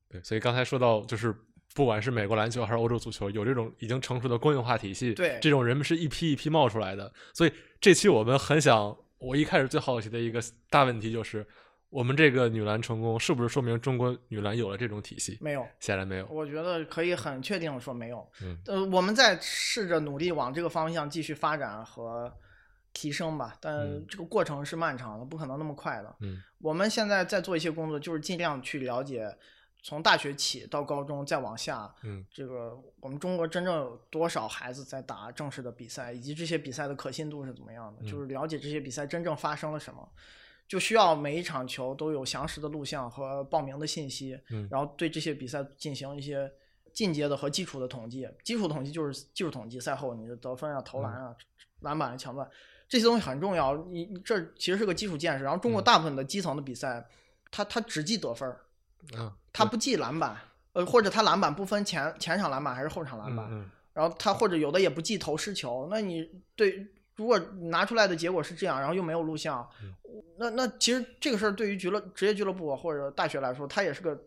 [0.09, 1.35] 对，所以刚才说到就是。
[1.75, 7.13] 不管是美国篮球还是欧洲足球，有这种已经成熟的工业化体系，对这种人们是一批一批冒出来的。
[7.33, 11.47] 所以这期我们很想，我一开始最好奇的一个大问题就是，
[11.89, 15.39] 我们这个女篮成功，是不是说明中国女篮有了这种体系？
[15.41, 16.27] 没有，显然没有。
[16.29, 18.29] 我觉得可以很确定的说没有。
[18.43, 22.33] 嗯呃，我们在试着努力往这个方向继续发展和
[22.93, 26.17] 提升吧，但嗯这个过程是漫长的，不可能那么快的。
[26.21, 29.27] 嗯我们现在在做一些工作，就是尽量去了解
[29.83, 40.07] 从大学起到高中再往下，嗯这个我们中国真正有多少孩子在打正式的比赛，以及这些比赛的可信度是怎么样的，嗯就是了解这些比赛真正发生了什么，
[40.69, 46.53] 就需要每一场球都有详实的录像和报名的信息，嗯然后对这些比赛进行一些
[46.93, 48.29] 进阶的和基础的统计。
[48.45, 51.35] 基础统计就是技术统计，赛后你的得分啊、投篮啊、
[51.81, 52.49] 篮板、抢断
[52.89, 53.77] 这些东西很重要。
[53.87, 55.45] 你你这其实是个基础建设。
[55.45, 57.09] 然后中国嗯大部分的基层的比赛，
[57.51, 58.61] 他他只记得分儿，
[59.17, 60.37] 啊，他不记篮板，
[60.73, 66.87] 呃，或者他篮板不分前前场篮板还是后场篮板，嗯然后他或者有的也不记投失球，那你对
[67.17, 67.39] 如果
[67.71, 69.93] 拿出来的结果是这样，然后又没有录像，嗯
[70.39, 74.19] 那那其实这个事儿对于俱乐职业俱乐部或者大学来说，它也是个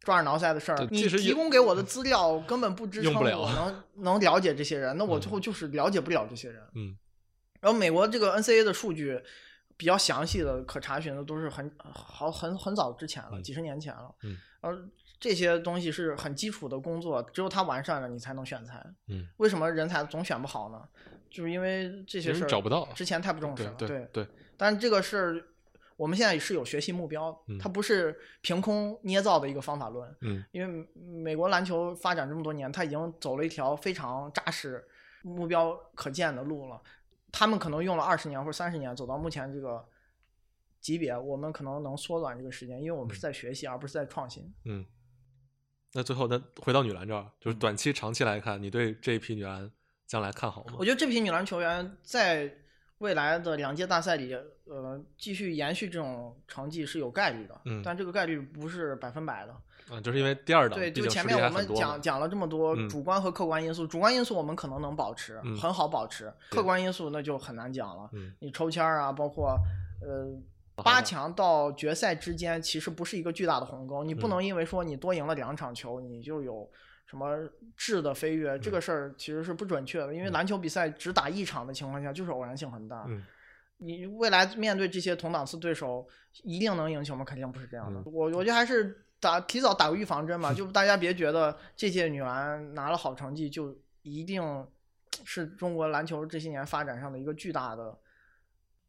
[0.00, 0.88] 抓耳挠腮的事儿。
[0.90, 6.60] 你提供给我的资料根本不支撑我能 能了解这些人，那我最嗯后就是了解不了这些人。
[6.74, 6.96] 嗯
[7.60, 9.22] 然后美国这个 NCAA 的数据
[9.82, 14.14] 比较详细的、可查询的都是很好很很早之前了，嗯几十年前了。
[14.22, 14.78] 嗯，而
[15.18, 18.80] 这些东西是很基础的工作，只有它完善了，你才能选材。
[19.08, 20.80] 嗯，为什么人才总选不好呢？
[21.28, 23.74] 就是因为这些事儿找不到之前太不重视了。
[23.76, 25.44] 对对对，但是这个事儿
[25.96, 30.08] 我们现在是有学习目标它不是凭空捏造的一个方法论。
[30.20, 34.84] 嗯因为美国篮球发展这么多年，它已经走了一条非常扎实、
[35.22, 36.80] 目标可见的路了。
[37.32, 39.84] 他们可能用了二十年或者三十年走到目前这个
[40.80, 44.52] 级别，我们可能能缩短这个时间，因为我们是在学习，而不是在创新。
[44.66, 44.86] 嗯。
[45.94, 49.70] 那最后，那回到女篮这儿，就是短期、长期来看，你对这一批女篮
[50.06, 50.84] 将来看好吗我？
[50.84, 52.61] 觉得这批女篮球员在
[53.02, 54.32] 未来的两届大赛里，
[54.66, 59.52] 呃，继续延续这种成绩是有概率的，嗯但这个概率不是百分百的。
[59.90, 68.08] 啊，就是因为第二档对，就前面我们讲讲了这么多嗯主观和客观因素，主观因素我们可能能保持，嗯很好保持；客观因素那就很难讲了。
[68.12, 69.58] 嗯你抽签儿啊，包括
[70.00, 70.30] 呃
[70.76, 76.70] 八强到决赛之间，其实不是一个巨大的鸿沟，你不嗯能因为说你多赢了两场球，你就有
[77.12, 83.04] 什么质的飞跃，这个事儿其实是不准确的，因为嗯篮球比赛只打一场的情况下，就是偶然性很大。
[83.06, 83.22] 嗯
[83.76, 86.08] 你未来面对这些同档次对手，
[86.42, 87.22] 一定能赢球吗？
[87.22, 88.00] 肯定不是这样的。
[88.00, 94.66] 嗯我我觉得还是打提早打个预防针吧，就大家别觉得这届女篮拿了好成绩就一定
[95.22, 97.94] 是中国篮球这些年发展上的一个巨大的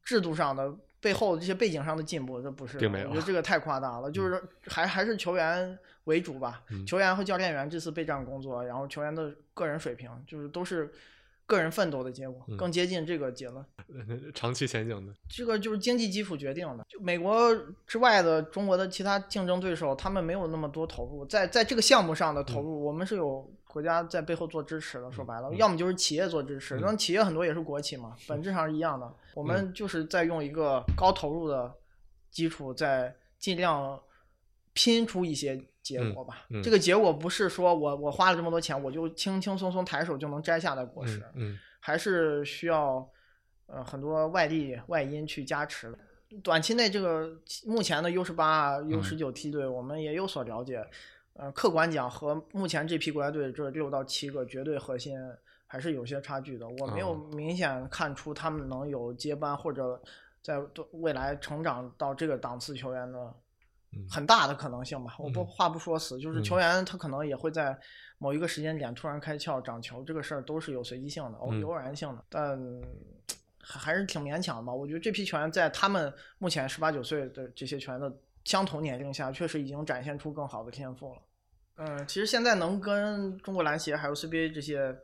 [0.01, 0.73] 制度上的
[1.03, 2.77] 背后这些背景上的进步，这不是。
[2.77, 10.91] 并没有我觉得这个太夸大了， 就是还还是球员为主吧，嗯球员和教练员这次备战工作，然后球员的个人水平，就是都是
[11.45, 13.63] 个人奋斗的结果，嗯更接近这个结论。
[14.07, 16.85] 呃长期前景的，这个就是经济基础决定的。
[16.87, 17.53] 就美国
[17.85, 25.11] 之外的中国的其他竞争对手，他们没有那么多投入，在在这个项目上的投入，我们是有国家在背后做支持了。
[25.11, 29.11] 说白了，嗯要么就是企业做支持，嗯那企业很多也是国企嘛，本质上是一样的。
[29.33, 31.73] 我们就是在用一个高投入的
[32.29, 33.99] 基础，在尽量
[34.73, 36.45] 拼出一些结果吧。
[36.63, 41.23] 这个结果不是说我我花了这么多钱，我就轻轻松松抬手就能摘下的果实。
[41.33, 43.05] 嗯还是需要
[43.65, 45.97] 呃很多外力外因去加持的。
[46.41, 47.29] 短期内，这个
[47.65, 50.83] 目前的 U 十八、U 十九梯队，我们也有所了解。
[51.33, 55.17] 呃，客观讲，和目前这批国家队这六到七个绝对核心
[55.65, 56.67] 还是有些差距的。
[56.67, 59.99] 我没有哦明显看出他们能有接班或者
[60.43, 60.59] 在
[60.91, 63.33] 未来成长到这个档次球员的
[63.93, 65.15] 嗯很大的可能性吧。
[65.17, 67.75] 我不嗯话不说死，就是嗯球员他可能也会在
[68.19, 72.59] 某一个时间点突然开窍长球，这个事儿都是有随机性的，偶偶然性的，但
[73.59, 74.71] 还还是挺勉强的吧。
[74.71, 81.21] 我觉得这批球员在他们目前十八九岁的这些球员的相同年龄下，确实已经展现出更好的天赋了。
[81.77, 84.95] 嗯，其实现在能跟中国篮协还有 CBA 这些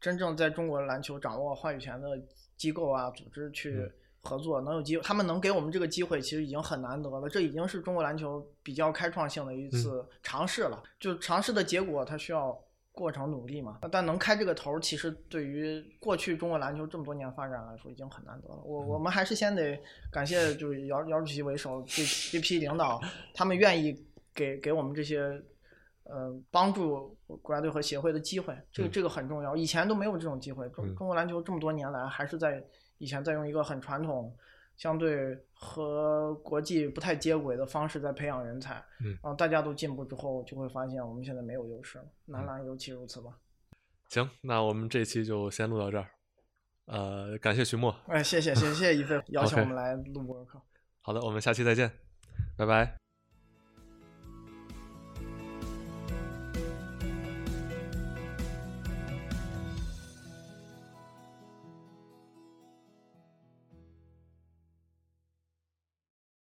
[0.00, 2.08] 真正在中国篮球掌握话语权的
[2.56, 3.92] 机构啊、组织去嗯
[4.22, 7.28] 合作，能有机会，他们能给我们这个机会，其实已经很难得了。
[7.28, 10.80] 这已经是中国篮球比较开创性的一次尝试了。
[11.00, 12.56] 就尝试的结果，它需要
[12.92, 13.78] 过程努力嘛。
[13.90, 18.62] 但能开这个头，其实对于过去中国篮球这么多年发展来说，已经很难得了。
[18.64, 19.78] 我我们还是先得
[20.10, 23.00] 感谢，就是姚姚主席为首这这批领导，
[23.34, 23.98] 他们愿意
[24.34, 25.42] 给给我们这些。
[26.04, 29.56] 呃，帮助国家队和协会的机会，这个嗯这个很重要。
[29.56, 30.68] 以前都没有这种机会。
[30.70, 32.62] 中嗯中国篮球这么多年来，还是在
[32.98, 34.34] 以前在用一个很传统、
[34.76, 38.74] 相对和国际不太接轨的方式在培养人才。
[39.00, 42.04] 嗯然后大家都进步之后，就会发现我们现在没有优势了。
[42.26, 43.38] 男嗯篮尤其如此吧。
[44.08, 46.06] 行，那我们这期就先录到这儿。
[46.86, 47.94] 呃，感谢徐墨。
[48.08, 50.60] 哎，谢谢谢谢谢谢一飞 邀请我们来录播客。
[51.00, 51.90] 好的，我们下期再见，
[52.56, 53.01] 拜拜。